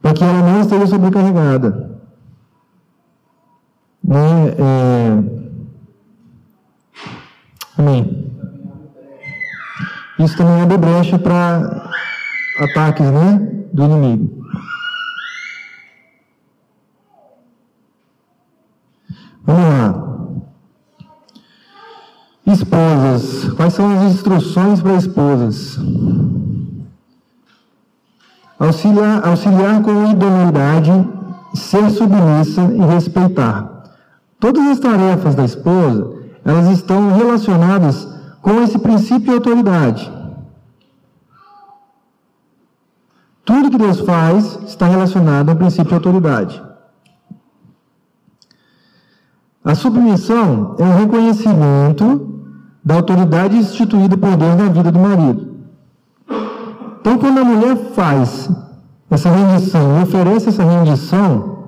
[0.00, 2.00] Para que ela não esteja sobrecarregada.
[4.02, 4.48] Né?
[4.58, 5.40] É...
[7.78, 8.32] Amém.
[10.18, 11.89] Isso também abre brecha para
[12.60, 13.64] ataques né?
[13.72, 14.44] do inimigo.
[19.44, 20.10] Vamos lá.
[22.46, 23.52] Esposas.
[23.54, 25.78] Quais são as instruções para esposas?
[28.58, 31.08] Auxiliar, auxiliar com idoneidade,
[31.54, 33.70] ser submissa e respeitar.
[34.38, 36.12] Todas as tarefas da esposa,
[36.44, 38.06] elas estão relacionadas
[38.42, 40.19] com esse princípio de autoridade.
[43.44, 46.62] Tudo que Deus faz está relacionado ao princípio de autoridade.
[49.64, 52.30] A submissão é um reconhecimento
[52.82, 55.50] da autoridade instituída por Deus na vida do marido.
[57.00, 58.50] Então, quando a mulher faz
[59.10, 61.58] essa rendição, oferece essa rendição,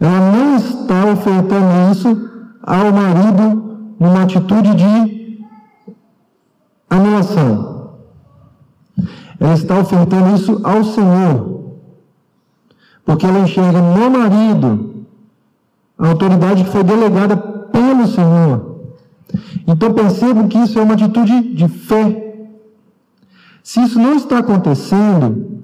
[0.00, 2.30] ela não está ofertando isso
[2.62, 5.44] ao marido numa atitude de
[6.88, 7.73] anulação.
[9.38, 11.54] Ela está ofertando isso ao Senhor.
[13.04, 15.06] Porque ela enxerga no marido
[15.98, 18.80] a autoridade que foi delegada pelo Senhor.
[19.66, 22.24] Então percebo que isso é uma atitude de fé.
[23.62, 25.62] Se isso não está acontecendo,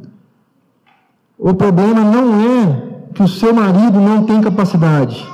[1.39, 5.27] o problema não é que o seu marido não tem capacidade.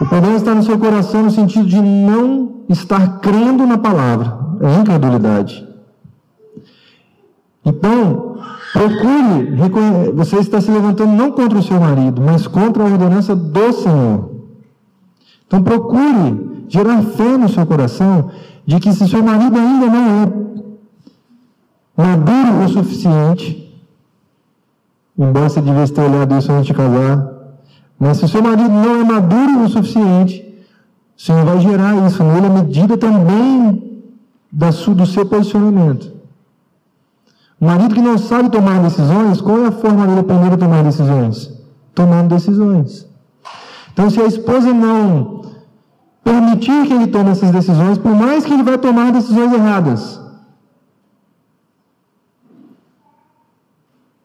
[0.00, 4.38] O problema está no seu coração no sentido de não estar crendo na palavra.
[4.60, 5.73] É incredulidade.
[7.64, 8.36] Então,
[8.72, 13.72] procure, você está se levantando não contra o seu marido, mas contra a ordenança do
[13.72, 14.30] Senhor.
[15.46, 18.30] Então procure gerar fé no seu coração
[18.66, 20.22] de que se seu marido ainda não
[21.96, 23.72] é maduro o suficiente,
[25.16, 27.30] embora você devesse ter olhado isso antes de casar,
[27.98, 30.42] mas se seu marido não é maduro o suficiente,
[31.16, 34.02] o Senhor vai gerar isso nele à medida também
[34.50, 36.13] da do seu posicionamento.
[37.60, 41.50] Marido que não sabe tomar decisões, qual é a forma dele aprender a tomar decisões?
[41.94, 43.06] Tomando decisões.
[43.92, 45.42] Então, se a esposa não
[46.24, 50.20] permitir que ele tome essas decisões, por mais que ele vai tomar decisões erradas.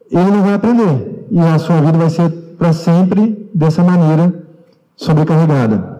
[0.10, 1.28] Ele não vai aprender.
[1.30, 4.48] E a sua vida vai ser para sempre dessa maneira
[4.96, 6.00] sobrecarregada.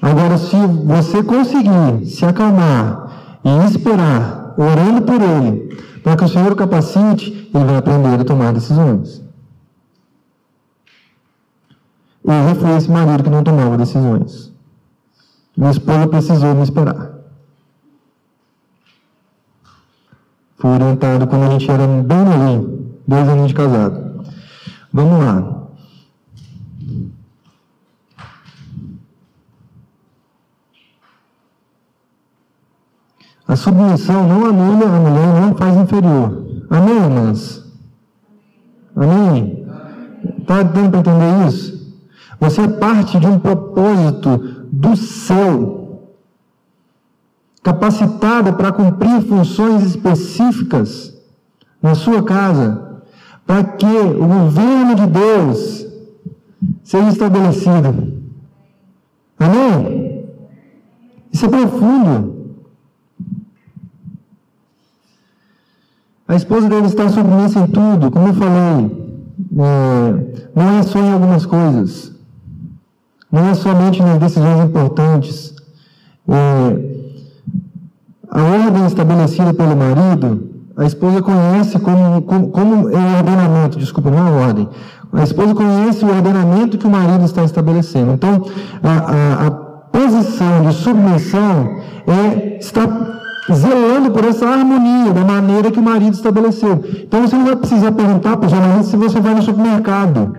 [0.00, 6.52] Agora, se você conseguir se acalmar e esperar, orando por ele, para que o Senhor
[6.52, 9.22] o capacite, ele vai aprender a tomar decisões.
[12.24, 14.52] Eu fui esse marido que não tomava decisões.
[15.56, 17.10] Minha esposa precisou me esperar.
[20.58, 24.24] Fui orientado quando a gente era bem novinho, dois anos de casado.
[24.92, 25.59] Vamos lá.
[33.50, 36.46] A submissão não anula a mulher, não faz inferior.
[36.70, 37.64] Amém, irmãs?
[38.94, 39.66] Amém?
[40.38, 41.96] Está dando para entender isso?
[42.38, 44.38] Você é parte de um propósito
[44.70, 46.12] do céu,
[47.60, 51.12] capacitada para cumprir funções específicas
[51.82, 53.02] na sua casa,
[53.44, 55.86] para que o governo de Deus
[56.84, 58.14] seja estabelecido.
[59.40, 60.24] Amém?
[61.32, 62.39] Isso é profundo.
[66.30, 69.10] A esposa deve estar submissa em tudo, como eu falei.
[69.58, 72.10] É, não é só em algumas coisas
[73.30, 75.54] não é somente nas decisões importantes.
[76.28, 77.00] É,
[78.30, 84.10] a ordem estabelecida pelo marido, a esposa conhece como, como, como é o ordenamento, desculpa,
[84.10, 84.68] não é a ordem.
[85.12, 88.12] A esposa conhece o ordenamento que o marido está estabelecendo.
[88.12, 88.44] Então,
[88.82, 93.19] a, a, a posição de submissão é estar
[93.54, 96.84] zelando por essa harmonia da maneira que o marido estabeleceu.
[97.02, 100.36] Então, você não vai precisar perguntar para o marido se você vai no supermercado.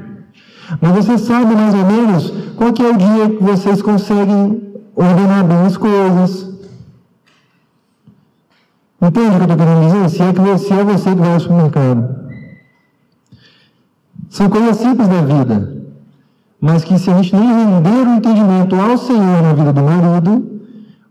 [0.80, 5.44] Mas você sabe mais ou menos qual que é o dia que vocês conseguem ordenar
[5.44, 6.50] bem as coisas.
[9.02, 10.10] Entende o que eu estou querendo dizer?
[10.10, 12.22] Se é, que você, é você que vai ao supermercado.
[14.30, 15.82] São coisas simples da vida.
[16.62, 20.51] Mas que se a gente não render o entendimento ao Senhor na vida do marido,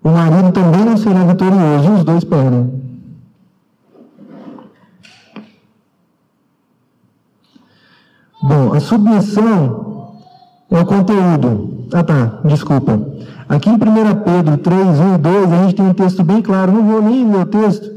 [0.03, 2.81] o marido também não será vitorioso os dois perdem.
[8.43, 10.15] Bom, a submissão
[10.71, 11.87] é o conteúdo.
[11.93, 12.99] Ah, tá, desculpa.
[13.49, 13.77] Aqui em 1
[14.25, 17.31] Pedro 3, 1 e 2, a gente tem um texto bem claro, não vou nem
[17.31, 17.91] ler o texto,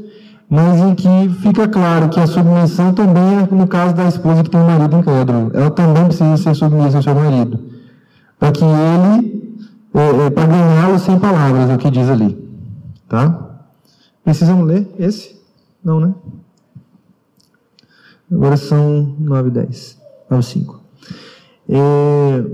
[0.50, 4.50] mas em que fica claro que a submissão também é no caso da esposa que
[4.50, 5.50] tem um marido incrédulo.
[5.54, 7.58] Ela também precisa ser submissa ao seu marido,
[8.38, 9.43] para que ele,
[9.94, 12.36] é, é, para ganhá-lo sem palavras, é o que diz ali.
[13.08, 13.50] Tá?
[14.24, 15.40] Precisamos ler esse?
[15.84, 16.14] Não, né?
[18.32, 19.98] Agora são 9 e 10.
[20.30, 20.80] 9 e 5.
[21.68, 22.44] É,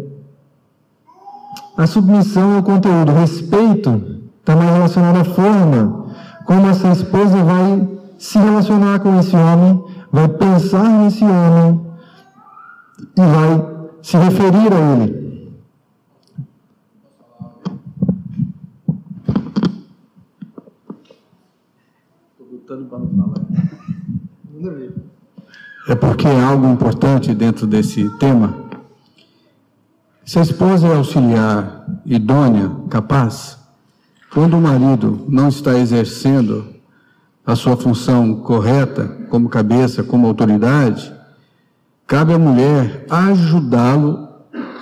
[1.76, 6.06] a submissão ao conteúdo, respeito, está mais relacionado à forma
[6.44, 7.88] como essa esposa vai
[8.18, 11.80] se relacionar com esse homem, vai pensar nesse homem
[13.16, 13.66] e vai
[14.02, 15.19] se referir a ele.
[22.90, 24.80] Não falar.
[25.88, 28.54] É porque é algo importante dentro desse tema.
[30.24, 33.58] Se a esposa é auxiliar, idônea, capaz,
[34.32, 36.66] quando o marido não está exercendo
[37.44, 41.12] a sua função correta, como cabeça, como autoridade,
[42.06, 44.28] cabe à mulher ajudá-lo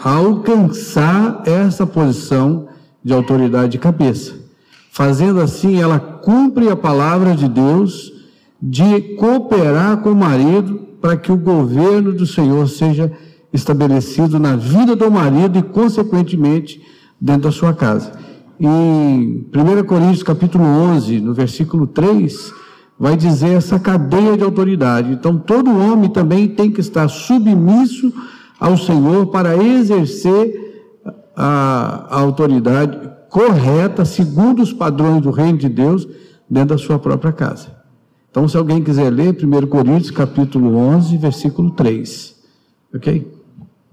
[0.02, 2.68] a alcançar essa posição
[3.02, 4.47] de autoridade de cabeça.
[4.98, 8.12] Fazendo assim, ela cumpre a palavra de Deus
[8.60, 13.12] de cooperar com o marido para que o governo do Senhor seja
[13.52, 16.82] estabelecido na vida do marido e, consequentemente,
[17.20, 18.10] dentro da sua casa.
[18.58, 22.52] Em 1 Coríntios capítulo 11, no versículo 3,
[22.98, 25.12] vai dizer essa cadeia de autoridade.
[25.12, 28.12] Então, todo homem também tem que estar submisso
[28.58, 30.98] ao Senhor para exercer
[31.36, 36.06] a, a autoridade correta, segundo os padrões do reino de Deus,
[36.48, 37.76] dentro da sua própria casa.
[38.30, 42.36] Então, se alguém quiser ler 1 Coríntios, capítulo 11, versículo 3.
[42.94, 43.40] Ok?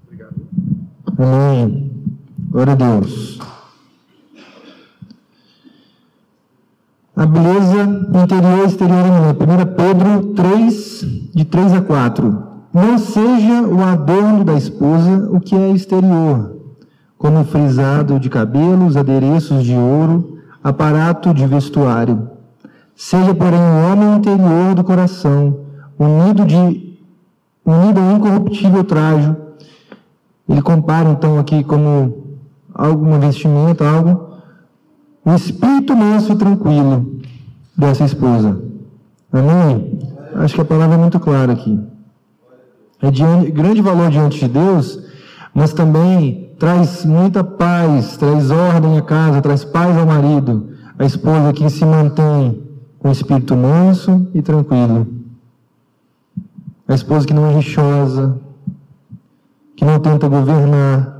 [0.04, 0.34] Obrigado.
[1.18, 1.90] Amém.
[2.50, 3.38] Glória a Deus.
[7.16, 7.82] A beleza
[8.22, 9.34] interior e exterior mulher.
[9.34, 11.00] 1 Pedro 3,
[11.34, 12.46] de 3 a 4.
[12.74, 16.55] Não seja o adorno da esposa o que é exterior,
[17.18, 22.36] como frisado de cabelos, adereços de ouro, aparato de vestuário
[22.96, 25.60] Seja, porém, o homem interior do coração,
[25.98, 26.98] unido, de,
[27.64, 29.36] unido a incorruptível trajo.
[30.48, 32.38] Ele compara, então, aqui como
[32.74, 34.38] alguma vestimenta, algo.
[35.22, 37.20] O espírito manso e tranquilo
[37.76, 38.62] dessa esposa.
[39.30, 39.98] Amém?
[40.36, 41.78] Acho que a palavra é muito clara aqui.
[43.02, 44.98] É de grande valor diante de Deus,
[45.52, 50.70] mas também traz muita paz, traz ordem à casa, traz paz ao marido.
[50.98, 52.62] A esposa que se mantém
[53.02, 55.06] um espírito manso e tranquilo.
[56.88, 58.38] A esposa que não é rixosa,
[59.76, 61.14] que não tenta governar.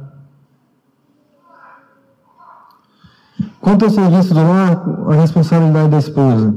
[3.61, 6.55] Quanto ao serviço do lar, a responsabilidade da esposa.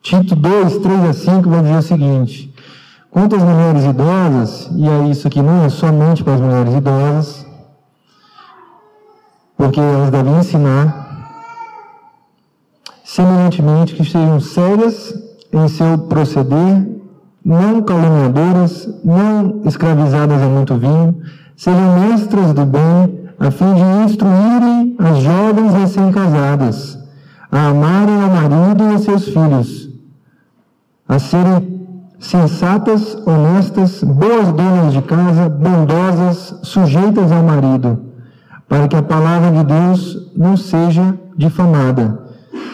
[0.00, 2.54] Tito 2, 3 a 5 vai dizer o seguinte:
[3.10, 7.45] quanto às mulheres idosas, e aí isso aqui não é somente para as mulheres idosas,
[9.56, 11.06] porque elas devem ensinar
[13.04, 15.14] semelhantemente que sejam sérias
[15.52, 16.86] em seu proceder,
[17.44, 21.16] não caluniadoras, não escravizadas a muito vinho,
[21.56, 26.98] sejam mestras do bem, a fim de instruírem as jovens recém-casadas,
[27.50, 29.88] a amarem ao marido e a seus filhos,
[31.08, 31.76] a serem
[32.18, 38.05] sensatas, honestas, boas donas de casa, bondosas, sujeitas ao marido,
[38.68, 42.26] para que a palavra de Deus não seja difamada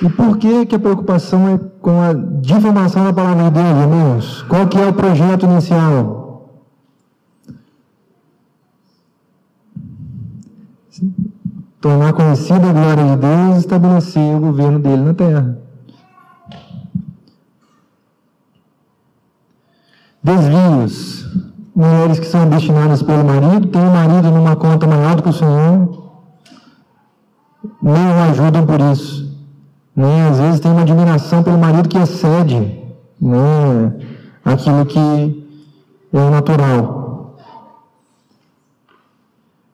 [0.03, 4.43] e por que, que a preocupação é com a difamação da palavra de Deus, irmãos?
[4.49, 6.59] Qual que é o projeto inicial?
[11.81, 15.59] Tornar conhecida a glória de Deus e estabelecer o governo dele na terra.
[20.21, 21.52] Desvios.
[21.75, 25.33] Mulheres que são destinadas pelo marido, tem o marido numa conta maior do que o
[25.33, 26.03] Senhor,
[27.83, 29.33] não ajudam por isso.
[29.97, 30.29] Né?
[30.29, 32.79] Às vezes tem uma admiração pelo marido que excede
[33.21, 33.93] né?
[34.45, 35.45] aquilo que
[36.13, 37.37] é natural.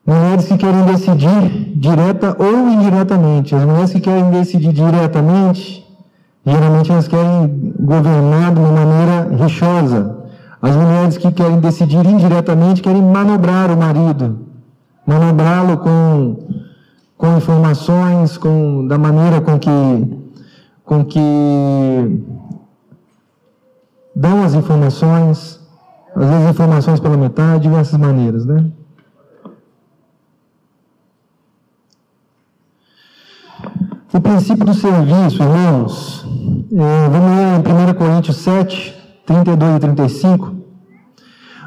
[0.05, 3.53] Mulheres que querem decidir direta ou indiretamente.
[3.53, 5.85] As mulheres que querem decidir diretamente,
[6.45, 10.18] geralmente elas querem governar de uma maneira rixosa.
[10.61, 14.47] As mulheres que querem decidir indiretamente querem manobrar o marido,
[15.05, 16.35] manobrá-lo com
[17.19, 19.69] com informações, com, da maneira com que,
[20.85, 21.19] com que
[24.15, 25.59] dão as informações,
[26.15, 28.71] às vezes informações pela metade, diversas maneiras, né?
[34.13, 36.25] o princípio do serviço, irmãos.
[36.71, 38.97] É, vamos ler em 1 Coríntios 7,
[39.29, 40.55] 32 e 35.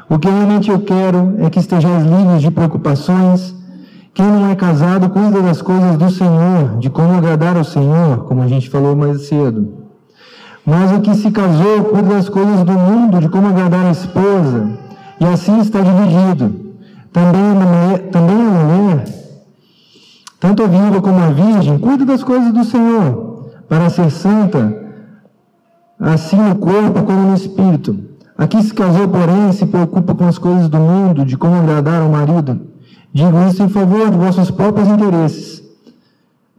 [0.09, 3.55] O que realmente eu quero é que estejais livres de preocupações.
[4.13, 8.41] Quem não é casado cuida das coisas do Senhor, de como agradar ao Senhor, como
[8.41, 9.85] a gente falou mais cedo.
[10.65, 14.69] Mas o que se casou cuida das coisas do mundo, de como agradar a esposa,
[15.21, 16.73] e assim está dividido.
[17.13, 19.23] Também a mulher, também a mulher
[20.43, 24.82] tanto a viúva como a virgem, cuida das coisas do Senhor, para ser santa,
[26.03, 27.97] assim no corpo como no espírito.
[28.37, 32.09] Aqui se casou, porém, se preocupa com as coisas do mundo, de como agradar ao
[32.09, 32.59] marido.
[33.13, 35.63] Digo isso em favor de vossos próprios interesses.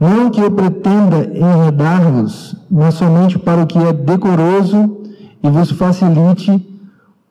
[0.00, 5.02] Não que eu pretenda enredar-vos, mas somente para o que é decoroso
[5.42, 6.70] e vos facilite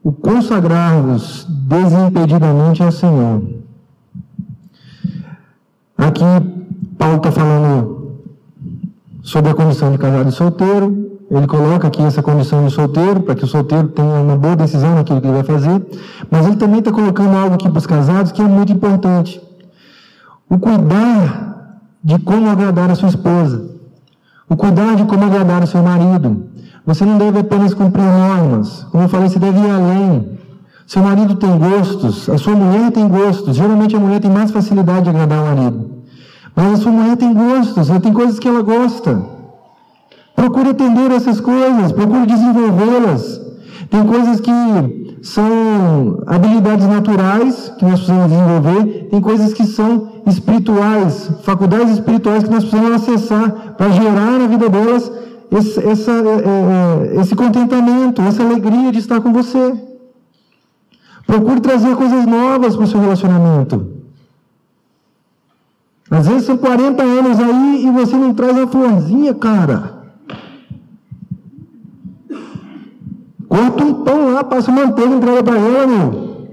[0.03, 3.41] o consagrar-vos desimpedidamente ao Senhor.
[5.97, 6.23] Aqui,
[6.97, 8.19] Paulo está falando
[9.23, 11.12] sobre a condição de casado e solteiro.
[11.35, 14.93] Ele coloca aqui essa condição de solteiro, para que o solteiro tenha uma boa decisão
[14.93, 15.81] naquilo que ele vai fazer.
[16.29, 19.41] Mas ele também está colocando algo aqui para os casados que é muito importante:
[20.47, 23.65] o cuidar de como agradar a sua esposa,
[24.47, 26.45] o cuidar de como agradar o seu marido.
[26.85, 28.85] Você não deve apenas cumprir normas.
[28.91, 30.37] Como eu falei, você deve ir além.
[30.85, 33.55] Seu marido tem gostos, a sua mulher tem gostos.
[33.55, 35.89] Geralmente a mulher tem mais facilidade de agradar o marido.
[36.55, 39.32] Mas a sua mulher tem gostos, ela tem coisas que ela gosta.
[40.43, 43.39] Procure atender essas coisas, procure desenvolvê-las.
[43.89, 44.51] Tem coisas que
[45.23, 52.49] são habilidades naturais que nós precisamos desenvolver, tem coisas que são espirituais, faculdades espirituais que
[52.49, 55.09] nós precisamos acessar para gerar na vida delas
[55.49, 59.81] esse, essa, é, é, esse contentamento, essa alegria de estar com você.
[61.25, 63.87] Procure trazer coisas novas para o seu relacionamento.
[66.11, 70.02] Às vezes são 40 anos aí e você não traz a florzinha, cara.
[73.53, 76.47] Corta um pão lá, passa manteiga, entrega para ela, meu.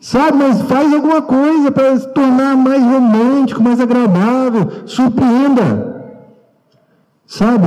[0.00, 6.16] Sabe, mas faz alguma coisa para se tornar mais romântico, mais agradável, surpreenda.
[7.26, 7.66] Sabe?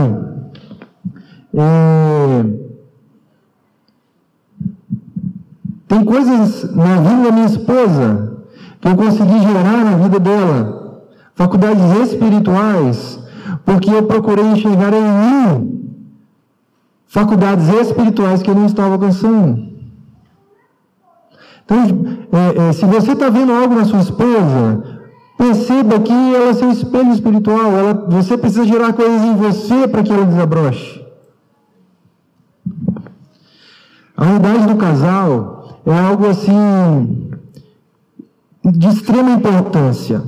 [1.53, 2.45] É...
[5.87, 8.45] Tem coisas na vida da minha esposa
[8.81, 11.03] que eu consegui gerar na vida dela,
[11.35, 13.19] faculdades espirituais,
[13.63, 15.86] porque eu procurei enxergar em mim
[17.17, 19.67] faculdades espirituais que eu não estava alcançando.
[21.65, 21.77] Então,
[22.31, 24.99] é, é, se você está vendo algo na sua esposa,
[25.35, 27.71] perceba que ela é seu espelho espiritual.
[27.71, 31.05] Ela, você precisa gerar coisas em você para que ela desabroche.
[34.15, 37.31] A unidade do casal é algo assim
[38.63, 40.23] de extrema importância.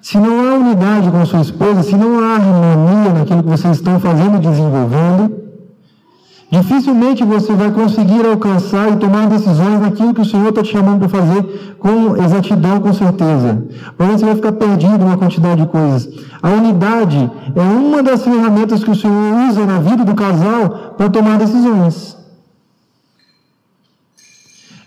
[0.00, 4.00] Se não há unidade com sua esposa, se não há harmonia naquilo que vocês estão
[4.00, 5.45] fazendo e desenvolvendo,
[6.56, 11.00] dificilmente você vai conseguir alcançar e tomar decisões naquilo que o Senhor está te chamando
[11.00, 13.66] para fazer com exatidão, com certeza.
[13.98, 16.08] Mas você vai ficar perdido numa quantidade de coisas.
[16.42, 21.10] A unidade é uma das ferramentas que o Senhor usa na vida do casal para
[21.10, 22.16] tomar decisões.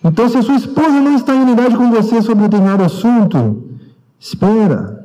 [0.03, 3.63] Então, se a sua esposa não está em unidade com você sobre determinado assunto,
[4.20, 4.97] espera.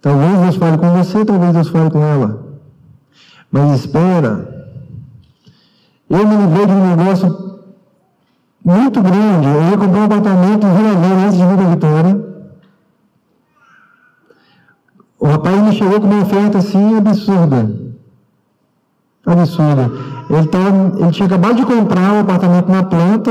[0.00, 2.49] Talvez Deus fale com você, talvez Deus fale com ela.
[3.50, 4.66] Mas espera.
[6.08, 7.60] Eu me livrei de um negócio
[8.64, 9.46] muito grande.
[9.46, 12.30] Eu ia comprar um apartamento em Vila Velha antes de vir da Vitória.
[15.18, 17.70] O rapaz me chegou com uma oferta assim absurda.
[19.26, 19.90] Absurda.
[20.30, 23.30] Ele, tava, ele tinha acabado de comprar um apartamento na planta,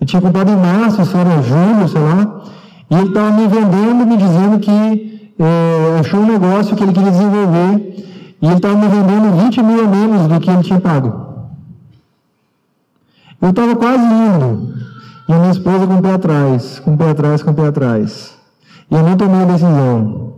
[0.00, 2.42] ele tinha comprado em março, se era julho, sei lá,
[2.90, 7.10] e ele estava me vendendo, me dizendo que é, achou um negócio que ele queria
[7.10, 8.06] desenvolver,
[8.40, 11.26] e ele estava me vendendo 20 mil a menos do que ele tinha pago.
[13.40, 14.74] Eu estava quase indo,
[15.28, 17.66] e a minha esposa com o pé atrás, com o pé atrás, com o pé
[17.66, 18.38] atrás.
[18.90, 20.34] E eu não tomei a decisão.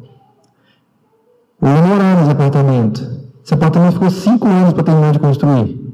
[1.60, 3.18] Eu ia morar nesse apartamento.
[3.44, 5.88] Esse apartamento ficou cinco anos para terminar de construir.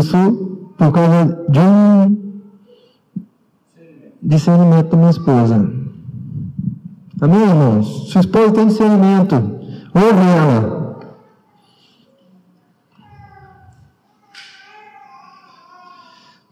[0.00, 2.16] Isso por causa de um
[4.22, 5.83] discernimento da minha esposa.
[7.20, 8.10] Amém, irmãos?
[8.10, 9.34] Sua esposa tem discernimento.
[9.94, 10.84] Ouve ela.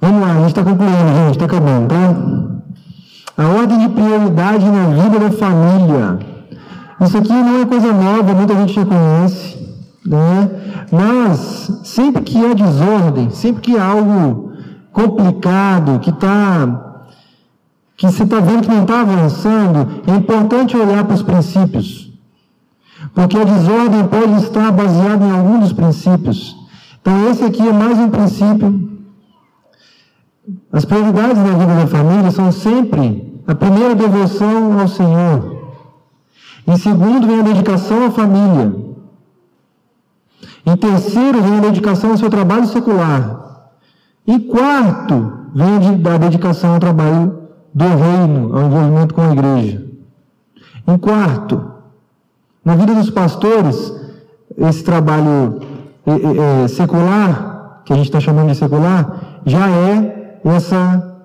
[0.01, 3.43] Vamos lá, a gente está concluindo, gente, está acabando, tá?
[3.43, 6.19] A ordem de prioridade na vida da família.
[7.01, 9.59] Isso aqui não é coisa nova, muita gente já conhece,
[10.07, 10.51] né?
[10.93, 14.53] mas sempre que há desordem, sempre que há algo
[14.93, 16.92] complicado, que está
[18.03, 22.13] que você está vendo que não está avançando, é importante olhar para os princípios.
[23.15, 26.57] Porque a desordem pode estar baseada em algum dos princípios.
[27.01, 28.91] Então, esse aqui é mais um princípio.
[30.73, 35.77] As prioridades na vida da família são sempre a primeira devoção ao Senhor.
[36.67, 38.75] Em segundo, vem a dedicação à família.
[40.67, 43.71] Em terceiro, vem a dedicação ao seu trabalho secular.
[44.27, 45.77] Em quarto, vem
[46.13, 47.42] a dedicação ao trabalho
[47.75, 49.87] do reino, ao envolvimento com a igreja.
[50.87, 51.73] Em quarto,
[52.65, 53.93] na vida dos pastores,
[54.57, 55.61] esse trabalho
[56.07, 61.17] é, é, secular, que a gente está chamando de secular, já é essa,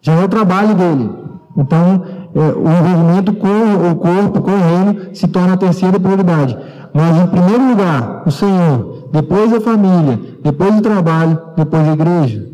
[0.00, 1.10] já é o trabalho dele.
[1.56, 6.56] Então, é, o envolvimento com o corpo, com o reino, se torna a terceira prioridade.
[6.92, 12.53] Mas, em primeiro lugar, o Senhor, depois a família, depois o trabalho, depois a igreja.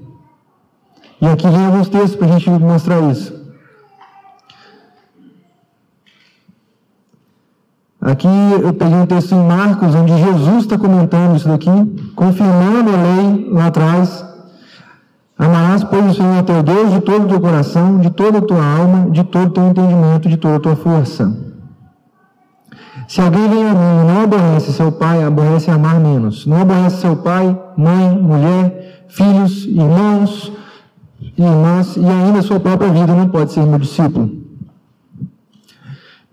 [1.20, 3.38] E aqui vem alguns textos para a gente mostrar isso.
[8.00, 8.28] Aqui
[8.62, 11.70] eu peguei um texto em Marcos, onde Jesus está comentando isso daqui,
[12.16, 14.24] confirmando a lei lá atrás.
[15.38, 18.64] Amarás, pois, o Senhor teu Deus de todo o teu coração, de toda a tua
[18.64, 21.34] alma, de todo o teu entendimento, de toda a tua força.
[23.06, 26.46] Se alguém vem a mim e não aborrece seu pai, aborrece amar menos.
[26.46, 30.52] Não aborrece seu pai, mãe, mulher, filhos, irmãos,
[31.36, 34.30] e ainda sua própria vida, não pode ser meu discípulo.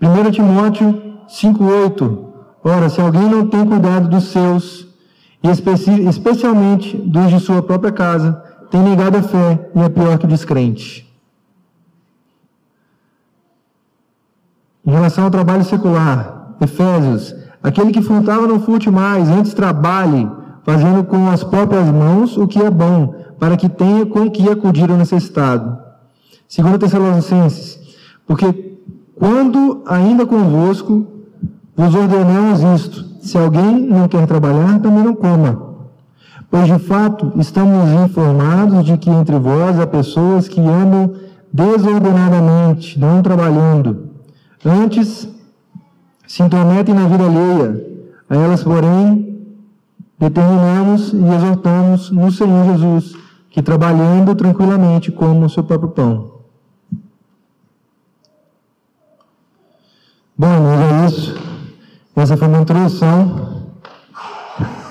[0.01, 2.27] 1 Timóteo 5,8.
[2.63, 4.87] Ora, se alguém não tem cuidado dos seus,
[5.43, 8.33] e especi especialmente dos de sua própria casa,
[8.69, 11.07] tem negado a fé e é pior que o descrente.
[14.85, 20.29] Em relação ao trabalho secular, Efésios, aquele que frutava não frute mais, antes trabalhe,
[20.68, 24.91] fazendo com as próprias mãos o que é bom, para que tenha com que acudir
[24.91, 25.78] ao necessitado.
[26.45, 27.80] Segundo Tessalonicenses,
[28.28, 28.78] porque
[29.15, 31.07] quando ainda convosco
[31.74, 35.78] vos ordenamos isto: se alguém não quer trabalhar, também não coma.
[36.51, 41.13] Pois de fato estamos informados de que entre vós há pessoas que andam
[41.51, 44.09] desordenadamente, não trabalhando.
[44.65, 45.30] Antes
[46.28, 47.88] se intrometem na vida alheia.
[48.30, 49.36] A elas, porém,
[50.18, 53.15] determinamos e exortamos no Senhor Jesus,
[53.49, 56.38] que trabalhando tranquilamente comam o seu próprio pão.
[60.38, 61.36] Bom, mas é isso.
[62.15, 63.72] Essa foi uma introdução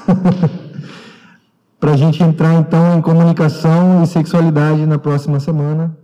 [1.78, 5.96] para a gente entrar então em comunicação e sexualidade na próxima semana.